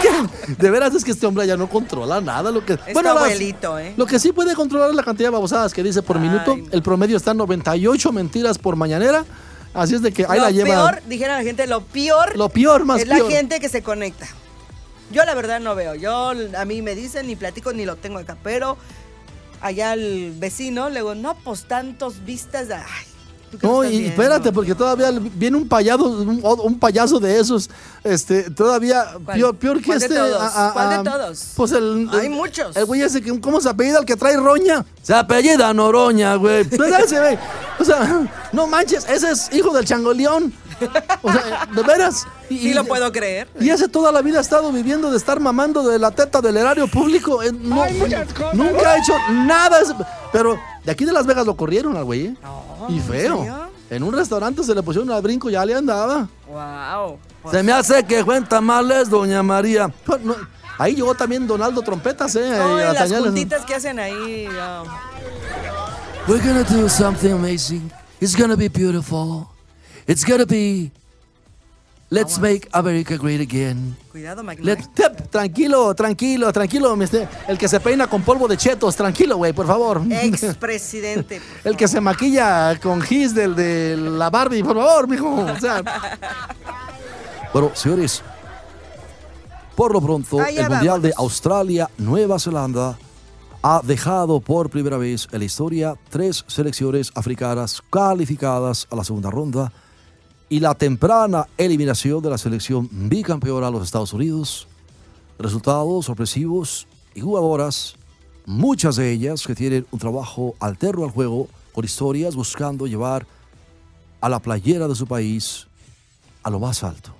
Que, 0.00 0.54
de 0.54 0.70
veras, 0.70 0.94
es 0.94 1.04
que 1.04 1.10
este 1.12 1.26
hombre 1.26 1.46
ya 1.46 1.56
no 1.56 1.68
controla 1.68 2.20
nada. 2.20 2.50
Lo 2.50 2.64
que, 2.64 2.74
Es 2.86 2.94
las- 2.94 3.06
abuelito, 3.06 3.78
¿eh? 3.78 3.94
Lo 3.96 4.06
que 4.06 4.18
sí 4.18 4.32
puede 4.32 4.54
controlar 4.54 4.90
es 4.90 4.96
la 4.96 5.02
cantidad 5.02 5.28
de 5.28 5.32
babosadas 5.32 5.72
que 5.74 5.82
dice 5.82 6.02
por 6.02 6.16
Ay, 6.16 6.22
minuto. 6.22 6.58
El 6.72 6.82
promedio 6.82 7.16
está 7.16 7.32
en 7.32 7.38
98 7.38 8.12
mentiras 8.12 8.58
por 8.58 8.76
mañanera. 8.76 9.24
Así 9.72 9.94
es 9.94 10.02
de 10.02 10.12
que 10.12 10.26
ahí 10.28 10.38
lo 10.38 10.44
la 10.46 10.50
lleva. 10.50 10.68
peor, 10.90 11.02
dijera 11.06 11.36
la 11.36 11.42
gente, 11.44 11.66
lo 11.68 11.82
peor 11.82 12.36
Lo 12.36 12.48
peor, 12.48 12.84
más 12.84 13.00
es 13.02 13.06
peor. 13.08 13.22
la 13.22 13.30
gente 13.36 13.60
que 13.60 13.68
se 13.68 13.82
conecta. 13.82 14.26
Yo 15.12 15.24
la 15.24 15.34
verdad 15.34 15.60
no 15.60 15.74
veo. 15.74 15.94
Yo 15.94 16.32
a 16.56 16.64
mí 16.64 16.82
me 16.82 16.94
dicen 16.94 17.26
ni 17.26 17.36
platico 17.36 17.72
ni 17.72 17.84
lo 17.84 17.96
tengo 17.96 18.18
acá, 18.18 18.36
pero 18.42 18.76
allá 19.60 19.92
el 19.92 20.32
vecino 20.38 20.88
le 20.88 20.96
digo, 21.00 21.14
no, 21.14 21.34
pues 21.36 21.64
tantos 21.68 22.24
vistas. 22.24 22.68
de- 22.68 22.74
Ay, 22.74 22.82
¿tú 22.84 22.86
qué 22.86 23.09
No, 23.62 23.84
y 23.84 23.88
viendo? 23.90 24.08
espérate, 24.10 24.52
porque 24.52 24.74
todavía 24.74 25.10
viene 25.34 25.56
un 25.56 25.68
payaso, 25.68 26.04
un, 26.04 26.40
un 26.42 26.78
payaso 26.78 27.18
de 27.18 27.38
esos, 27.40 27.68
este, 28.04 28.50
todavía 28.50 29.04
peor, 29.32 29.56
peor 29.56 29.78
que 29.78 29.86
¿Cuál 29.86 29.98
de 29.98 30.06
este. 30.06 30.16
todos? 30.18 30.52
¿Cuál 30.72 31.04
de 31.04 31.10
todos? 31.10 31.44
Pues 31.56 31.72
el, 31.72 32.08
Hay 32.12 32.26
el- 32.26 32.30
muchos. 32.30 32.76
El 32.76 32.84
güey 32.84 33.02
ese, 33.02 33.20
que- 33.20 33.40
¿cómo 33.40 33.60
se 33.60 33.68
apellida 33.68 33.98
el 33.98 34.04
que 34.04 34.16
trae 34.16 34.36
roña? 34.36 34.84
Se 35.02 35.14
apellida 35.14 35.72
Noroña, 35.74 36.36
güey. 36.36 36.64
Pues 36.64 36.92
ese, 37.04 37.18
güey. 37.18 37.38
O 37.78 37.84
sea, 37.84 38.28
no 38.52 38.66
manches, 38.66 39.08
ese 39.08 39.30
es 39.30 39.52
hijo 39.52 39.72
del 39.74 39.84
changoleón. 39.84 40.52
O 41.22 41.30
sea, 41.30 41.68
de 41.74 41.82
veras. 41.82 42.26
Y, 42.48 42.58
Sí 42.58 42.72
lo 42.74 42.84
puedo 42.86 43.12
creer. 43.12 43.48
Y 43.60 43.68
ese 43.68 43.86
toda 43.88 44.10
la 44.12 44.22
vida 44.22 44.38
ha 44.38 44.40
estado 44.40 44.72
viviendo 44.72 45.10
de 45.10 45.16
estar 45.18 45.38
mamando 45.38 45.86
de 45.86 45.98
la 45.98 46.10
teta 46.10 46.40
del 46.40 46.56
erario 46.56 46.88
público. 46.88 47.42
Eh, 47.42 47.52
no, 47.52 47.84
nunca 48.54 48.90
ha 48.92 48.96
hecho 48.96 49.12
nada. 49.30 49.78
Es- 50.30 50.32
Pero 50.32 50.58
de 50.84 50.90
aquí 50.92 51.04
de 51.04 51.12
Las 51.12 51.26
Vegas 51.26 51.46
lo 51.46 51.56
corrieron 51.56 51.96
al 51.96 52.04
güey. 52.04 52.26
¿eh? 52.26 52.34
y 52.88 52.96
¿en 52.96 53.02
feo. 53.02 53.38
serio? 53.38 53.70
En 53.90 54.02
un 54.04 54.12
restaurante 54.12 54.62
se 54.62 54.74
le 54.74 54.82
pusieron 54.82 55.10
al 55.10 55.20
brinco, 55.20 55.50
ya 55.50 55.64
le 55.64 55.74
andaba. 55.74 56.28
Wow. 56.48 57.18
Se 57.50 57.62
me 57.62 57.72
hace 57.72 58.04
que 58.04 58.24
cuenta 58.24 58.60
males, 58.60 59.10
doña 59.10 59.42
María. 59.42 59.92
No, 60.22 60.34
ahí 60.78 60.94
llegó 60.94 61.14
también 61.14 61.46
Donaldo 61.46 61.82
Trompetas, 61.82 62.36
¿eh? 62.36 62.54
A 62.54 62.92
y 62.92 62.94
las 62.94 63.12
juntitas 63.12 63.64
que 63.64 63.74
hacen 63.74 63.98
ahí. 63.98 64.44
ya. 64.54 64.82
We're 66.28 66.40
gonna 66.46 66.62
do 66.62 66.88
something 66.88 67.32
amazing. 67.32 67.90
It's 68.20 68.36
gonna 68.36 68.54
be 68.56 68.68
beautiful. 68.68 69.48
It's 70.06 70.24
gonna 70.24 70.44
be. 70.44 70.92
Let's 72.12 72.40
make 72.40 72.68
America 72.72 73.16
great 73.16 73.40
again. 73.40 73.96
Cuidado. 74.10 74.42
Tep, 74.94 75.30
tranquilo, 75.30 75.94
tranquilo, 75.94 76.52
tranquilo. 76.52 76.96
mister. 76.96 77.28
El 77.46 77.56
que 77.56 77.68
se 77.68 77.78
peina 77.78 78.08
con 78.08 78.22
polvo 78.22 78.48
de 78.48 78.56
chetos, 78.56 78.96
tranquilo, 78.96 79.36
güey, 79.36 79.52
por 79.52 79.64
favor. 79.64 80.02
Expresidente. 80.10 81.40
El 81.64 81.76
que 81.76 81.86
se 81.86 82.00
maquilla 82.00 82.76
con 82.80 83.00
gis 83.00 83.32
del 83.32 83.54
de 83.54 83.96
la 83.96 84.28
Barbie, 84.28 84.64
por 84.64 84.74
favor, 84.74 85.06
mijo. 85.06 85.36
O 85.36 85.60
sea, 85.60 85.84
Bueno, 87.52 87.70
señores, 87.74 88.22
por 89.76 89.92
lo 89.92 90.00
pronto, 90.00 90.44
el 90.44 90.68
Mundial 90.68 91.02
de. 91.02 91.12
Australia-Nueva 91.16 92.38
Zelanda 92.40 92.98
ha 93.62 93.82
dejado 93.84 94.40
por 94.40 94.68
primera 94.68 94.96
vez 94.96 95.28
en 95.30 95.38
la 95.38 95.44
historia 95.44 95.94
tres 96.08 96.44
selecciones 96.48 97.12
africanas 97.14 97.80
calificadas 97.88 98.88
a 98.90 98.96
la 98.96 99.04
segunda 99.04 99.30
ronda 99.30 99.72
y 100.50 100.58
la 100.58 100.74
temprana 100.74 101.46
eliminación 101.56 102.20
de 102.22 102.28
la 102.28 102.36
selección 102.36 102.88
bicampeona 102.90 103.66
de 103.66 103.72
los 103.72 103.84
Estados 103.84 104.12
Unidos. 104.12 104.66
Resultados 105.38 106.06
sorpresivos 106.06 106.88
y 107.14 107.20
jugadoras, 107.20 107.94
muchas 108.46 108.96
de 108.96 109.12
ellas 109.12 109.46
que 109.46 109.54
tienen 109.54 109.86
un 109.92 110.00
trabajo 110.00 110.56
alterno 110.58 111.04
al 111.04 111.12
juego, 111.12 111.48
con 111.72 111.84
historias 111.84 112.34
buscando 112.34 112.88
llevar 112.88 113.26
a 114.20 114.28
la 114.28 114.40
playera 114.40 114.88
de 114.88 114.96
su 114.96 115.06
país 115.06 115.68
a 116.42 116.50
lo 116.50 116.58
más 116.58 116.82
alto. 116.82 117.19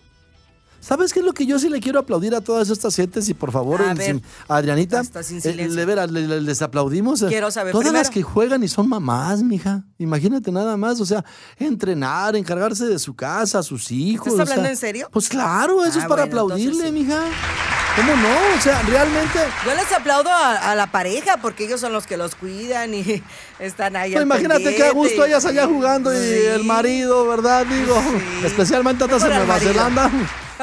¿Sabes 0.90 1.12
qué 1.12 1.20
es 1.20 1.24
lo 1.24 1.32
que 1.32 1.46
yo 1.46 1.56
sí 1.60 1.68
le 1.68 1.78
quiero 1.78 2.00
aplaudir 2.00 2.34
a 2.34 2.40
todas 2.40 2.68
estas 2.68 2.96
gentes? 2.96 3.28
Y 3.28 3.34
por 3.34 3.52
favor, 3.52 3.80
A 3.80 3.94
ver, 3.94 4.20
Adrianita, 4.48 5.02
eh, 5.02 5.68
le- 6.08 6.26
le- 6.26 6.40
les 6.40 6.62
aplaudimos. 6.62 7.22
Quiero 7.28 7.48
saber 7.52 7.70
Todas 7.72 7.92
las 7.92 8.10
que 8.10 8.22
juegan 8.24 8.64
y 8.64 8.66
son 8.68 8.88
mamás, 8.88 9.40
mija. 9.44 9.84
Imagínate 9.98 10.50
nada 10.50 10.76
más, 10.76 11.00
o 11.00 11.06
sea, 11.06 11.24
entrenar, 11.58 12.34
encargarse 12.34 12.86
de 12.86 12.98
su 12.98 13.14
casa, 13.14 13.62
sus 13.62 13.92
hijos. 13.92 14.32
¿Estás 14.32 14.38
o 14.40 14.42
hablando 14.42 14.62
sea, 14.64 14.70
en 14.72 14.76
serio? 14.76 15.08
Pues 15.12 15.28
claro, 15.28 15.84
eso 15.84 16.00
Ah, 16.00 16.02
es 16.02 16.08
para 16.08 16.26
bueno, 16.26 16.40
entonces 16.42 16.66
aplaudirle, 16.66 16.86
sí. 16.88 16.92
mija. 16.92 17.22
¿Cómo 18.00 18.16
no? 18.16 18.28
O 18.56 18.60
sea, 18.62 18.80
realmente... 18.82 19.38
Yo 19.66 19.74
les 19.74 19.92
aplaudo 19.92 20.30
a, 20.30 20.70
a 20.70 20.74
la 20.74 20.86
pareja 20.86 21.36
porque 21.36 21.64
ellos 21.64 21.80
son 21.80 21.92
los 21.92 22.06
que 22.06 22.16
los 22.16 22.34
cuidan 22.34 22.94
y 22.94 23.22
están 23.58 23.94
ahí. 23.96 24.12
Pues 24.12 24.24
imagínate 24.24 24.74
qué 24.74 24.84
a 24.84 24.92
gusto 24.92 25.26
y- 25.26 25.28
ellas 25.28 25.44
allá 25.44 25.66
jugando 25.66 26.12
y 26.12 26.16
Sí. 26.16 26.44
el 26.46 26.64
marido, 26.64 27.26
¿verdad? 27.28 27.66
Digo, 27.66 27.94
Sí. 28.40 28.46
especialmente 28.46 29.04
atrás 29.04 29.22
en 29.24 29.30
Nueva. 29.36 29.58
Zelanda. 29.58 30.10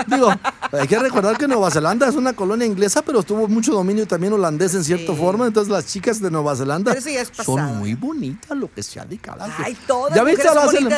Digo, 0.08 0.32
hay 0.72 0.88
que 0.88 1.00
recordar 1.00 1.38
que 1.40 1.48
Nueva 1.48 1.72
Zelanda 1.72 2.08
es 2.08 2.14
una 2.16 2.34
colonia 2.34 2.68
inglesa, 2.68 3.02
pero 3.02 3.24
tuvo 3.24 3.48
mucho 3.48 3.74
dominio 3.74 4.06
también 4.08 4.32
holandés 4.34 4.74
en 4.76 4.84
cierta 4.84 5.12
Sí. 5.14 5.20
forma. 5.20 5.48
Entonces 5.48 5.72
las 5.72 5.86
chicas 5.88 6.22
de 6.22 6.30
Nueva 6.32 6.56
Zelanda 6.56 6.96
son 7.44 7.78
muy 7.78 7.94
bonitas, 7.96 8.56
lo 8.58 8.72
que 8.72 8.82
sea 8.84 9.06
de 9.06 9.18
cada 9.18 9.48
Ay, 9.64 9.76
todas 9.88 10.16
¿Ya 10.16 10.24
viste 10.24 10.48
a 10.48 10.54
la 10.54 10.66
sele- 10.68 10.90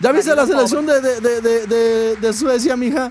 ¿Ya 0.00 0.12
viste 0.12 0.34
la 0.34 0.46
selección 0.46 0.86
de, 0.86 1.00
de, 1.00 1.40
de- 1.66 2.16
de 2.16 2.32
Suecia, 2.32 2.76
mija? 2.76 3.10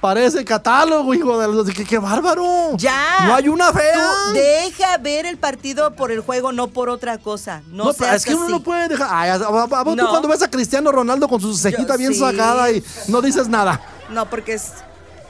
Parece 0.00 0.44
catálogo, 0.44 1.12
hijo 1.12 1.38
de 1.40 1.48
los... 1.48 1.68
¡Qué, 1.70 1.84
qué 1.84 1.98
bárbaro! 1.98 2.76
Ya. 2.76 3.24
No 3.26 3.34
hay 3.34 3.48
una 3.48 3.72
fea. 3.72 3.94
Tú 4.28 4.32
deja 4.34 4.96
ver 4.98 5.26
el 5.26 5.38
partido 5.38 5.92
por 5.96 6.12
el 6.12 6.20
juego, 6.20 6.52
no 6.52 6.68
por 6.68 6.88
otra 6.88 7.18
cosa. 7.18 7.62
No, 7.68 7.86
No, 7.86 7.92
seas 7.92 8.16
es 8.16 8.24
que 8.24 8.34
uno 8.34 8.48
no 8.48 8.62
puede 8.62 8.86
dejar. 8.88 9.08
Ay, 9.10 9.30
a- 9.30 9.34
a- 9.34 9.64
a- 9.64 9.84
tú 9.84 10.06
cuando 10.08 10.28
ves 10.28 10.42
a 10.42 10.48
Cristiano 10.50 10.92
Ronaldo 10.92 11.28
con 11.28 11.40
su 11.40 11.52
cejita 11.56 11.94
Yo 11.94 11.98
bien 11.98 12.14
sí. 12.14 12.20
sacada 12.20 12.70
y 12.70 12.82
no 13.08 13.20
dices 13.20 13.48
nada. 13.48 13.80
No, 14.10 14.30
porque 14.30 14.54
es 14.54 14.72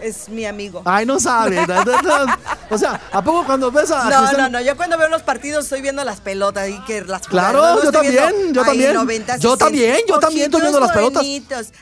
es 0.00 0.28
mi 0.28 0.44
amigo. 0.46 0.82
Ay, 0.84 1.04
no 1.06 1.18
sabe. 1.20 1.66
No, 1.66 1.84
no, 1.84 2.02
no. 2.26 2.34
O 2.70 2.78
sea, 2.78 3.00
¿a 3.12 3.22
poco 3.22 3.44
cuando 3.46 3.70
ves 3.70 3.90
a 3.90 4.08
No, 4.10 4.32
no, 4.32 4.48
no. 4.48 4.60
Yo 4.60 4.76
cuando 4.76 4.98
veo 4.98 5.08
los 5.08 5.22
partidos 5.22 5.64
estoy 5.64 5.80
viendo 5.80 6.04
las 6.04 6.20
pelotas 6.20 6.68
y 6.68 6.78
que 6.84 7.02
las 7.02 7.22
Claro, 7.26 7.60
no 7.60 7.74
yo 7.76 7.90
viendo, 7.90 7.92
también, 7.92 8.54
yo 8.54 8.64
también. 8.64 8.94
90, 8.94 9.36
Yo 9.36 9.50
60. 9.52 9.64
también, 9.64 9.96
yo 10.08 10.18
también 10.18 10.44
estoy 10.46 10.60
viendo 10.60 10.80
las 10.80 10.92
pelotas. 10.92 11.24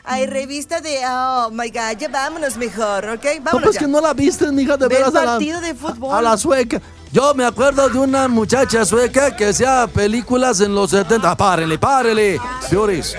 Hay 0.03 0.25
revista 0.25 0.81
de, 0.81 0.99
oh 1.07 1.49
my 1.51 1.69
God, 1.69 1.97
ya 1.99 2.07
vámonos 2.09 2.57
mejor, 2.57 3.05
¿ok? 3.09 3.25
No, 3.39 3.43
Vámonos 3.43 3.63
pues 3.63 3.73
ya. 3.75 3.79
que 3.81 3.87
no 3.87 4.01
la 4.01 4.13
viste, 4.13 4.51
mija, 4.51 4.77
de 4.77 4.87
veras. 4.87 5.09
a 5.09 5.11
la- 5.11 5.25
partido 5.33 5.61
de 5.61 5.75
fútbol. 5.75 6.15
A 6.17 6.21
la 6.21 6.37
sueca. 6.37 6.81
Yo 7.11 7.33
me 7.33 7.45
acuerdo 7.45 7.87
de 7.87 7.97
una 7.99 8.27
muchacha 8.27 8.83
sueca 8.85 9.35
que 9.35 9.47
hacía 9.47 9.87
películas 9.87 10.59
en 10.59 10.75
los 10.75 10.91
70. 10.91 11.31
Ah, 11.31 11.37
Párele, 11.37 11.77
párele, 11.79 12.39
señores. 12.67 13.15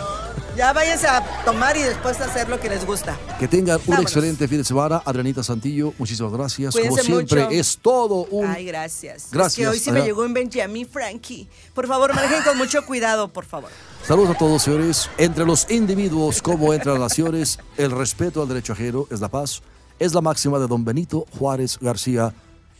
Ya 0.58 0.72
váyanse 0.72 1.06
a 1.06 1.22
tomar 1.44 1.76
y 1.76 1.82
después 1.82 2.20
a 2.20 2.24
hacer 2.24 2.48
lo 2.48 2.58
que 2.58 2.68
les 2.68 2.84
gusta. 2.84 3.16
Que 3.38 3.46
tengan 3.46 3.78
un 3.86 3.94
excelente 4.00 4.48
fin 4.48 4.58
de 4.58 4.64
semana. 4.64 5.00
Adrianita 5.04 5.40
Santillo, 5.40 5.94
muchísimas 5.98 6.32
gracias. 6.32 6.74
Como 6.74 6.96
siempre, 6.98 7.44
mucho. 7.44 7.54
es 7.54 7.78
todo 7.80 8.24
un. 8.24 8.44
Ay, 8.44 8.64
gracias. 8.64 9.26
Es 9.26 9.30
Gracias, 9.30 9.54
que 9.54 9.68
hoy 9.68 9.78
sí 9.78 9.92
me 9.92 10.00
llegó 10.00 10.24
un 10.24 10.34
Benjamin 10.34 10.84
Frankie. 10.88 11.48
Por 11.74 11.86
favor, 11.86 12.12
manejen 12.12 12.42
con 12.42 12.58
mucho 12.58 12.84
cuidado, 12.84 13.28
por 13.28 13.44
favor. 13.44 13.70
Saludos 14.04 14.30
a 14.30 14.34
todos, 14.36 14.60
señores. 14.60 15.08
Entre 15.16 15.46
los 15.46 15.70
individuos, 15.70 16.42
como 16.42 16.74
entre 16.74 16.90
las 16.90 17.00
naciones, 17.02 17.60
el 17.76 17.92
respeto 17.92 18.42
al 18.42 18.48
derecho 18.48 18.72
ajeno 18.72 19.06
es 19.12 19.20
la 19.20 19.28
paz. 19.28 19.62
Es 20.00 20.12
la 20.12 20.22
máxima 20.22 20.58
de 20.58 20.66
don 20.66 20.84
Benito 20.84 21.24
Juárez 21.38 21.78
García, 21.80 22.34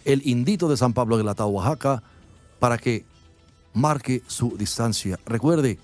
el 0.05 0.27
indito 0.27 0.69
de 0.69 0.77
San 0.77 0.95
Pablo 0.95 1.17
de 1.17 1.23
Latao, 1.23 1.47
Oaxaca, 1.51 2.03
para 2.59 2.77
que 2.77 3.05
marque 3.73 4.25
su 4.27 4.57
distancia. 4.59 5.21
Recuerde, 5.27 5.79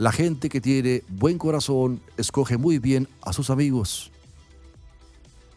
la 0.00 0.12
gente 0.12 0.48
que 0.48 0.62
tiene 0.62 1.02
buen 1.08 1.36
corazón 1.36 2.00
escoge 2.16 2.56
muy 2.56 2.78
bien 2.78 3.06
a 3.20 3.34
sus 3.34 3.50
amigos, 3.50 4.10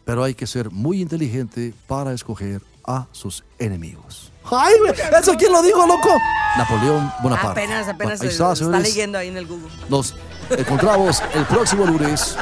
pero 0.04 0.22
hay 0.22 0.34
que 0.34 0.46
ser 0.46 0.70
muy 0.70 1.00
inteligente 1.00 1.72
para 1.86 2.12
escoger 2.12 2.60
a 2.86 3.06
sus 3.12 3.42
enemigos. 3.58 4.30
Ay, 4.44 4.74
güey, 4.80 4.92
¿eso 5.18 5.34
quién 5.38 5.50
lo 5.50 5.62
dijo, 5.62 5.86
loco? 5.86 6.10
Napoleón 6.58 7.10
Bonaparte. 7.22 7.62
Apenas, 7.62 7.88
apenas 7.88 8.20
Ahí 8.20 8.28
está, 8.28 8.54
leyendo 8.80 9.16
ahí 9.16 9.28
en 9.28 9.38
el 9.38 9.46
Google. 9.46 9.70
Nos 9.88 10.14
encontramos 10.50 11.22
el 11.32 11.46
próximo 11.46 11.86
lunes 11.86 12.36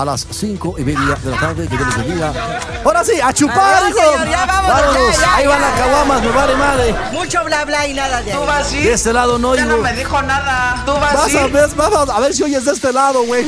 a 0.00 0.04
las 0.04 0.26
cinco 0.30 0.76
y 0.78 0.84
media 0.84 1.16
de 1.24 1.30
la 1.30 1.36
tarde. 1.40 1.66
Que 1.68 1.76
Dios 1.76 1.88
les 1.96 2.06
bendiga. 2.06 2.32
Ahora 2.84 3.02
sí, 3.04 3.12
a 3.20 3.32
chupar, 3.32 3.82
Adiós, 3.82 3.90
hijo. 3.98 4.12
señor, 4.12 4.28
ya 4.30 4.46
vámonos, 4.46 4.94
ya, 5.16 5.20
ya, 5.22 5.34
Ahí 5.34 5.46
van 5.46 5.60
las 5.60 5.72
caguamas, 5.80 6.22
me 6.22 6.28
vale 6.30 6.54
madre. 6.56 6.94
Mucho 7.12 7.44
bla 7.44 7.64
bla 7.64 7.86
y 7.88 7.94
nada 7.94 8.22
de 8.22 8.32
Tú 8.32 8.40
ahí. 8.40 8.46
vas 8.46 8.70
De 8.70 8.78
sí. 8.82 8.88
este 8.88 9.12
lado 9.12 9.38
no 9.38 9.54
Ya 9.56 9.64
no 9.64 9.74
oigo. 9.74 9.82
me 9.82 9.92
dijo 9.94 10.22
nada. 10.22 10.82
Tú 10.86 10.92
vas 10.92 11.14
Vas 11.14 11.30
sí. 11.30 11.36
a 11.38 11.46
ver, 11.48 11.68
vamos 11.74 12.08
a 12.10 12.20
ver 12.20 12.32
si 12.34 12.42
oyes 12.44 12.64
de 12.64 12.72
este 12.72 12.92
lado, 12.92 13.24
güey. 13.24 13.44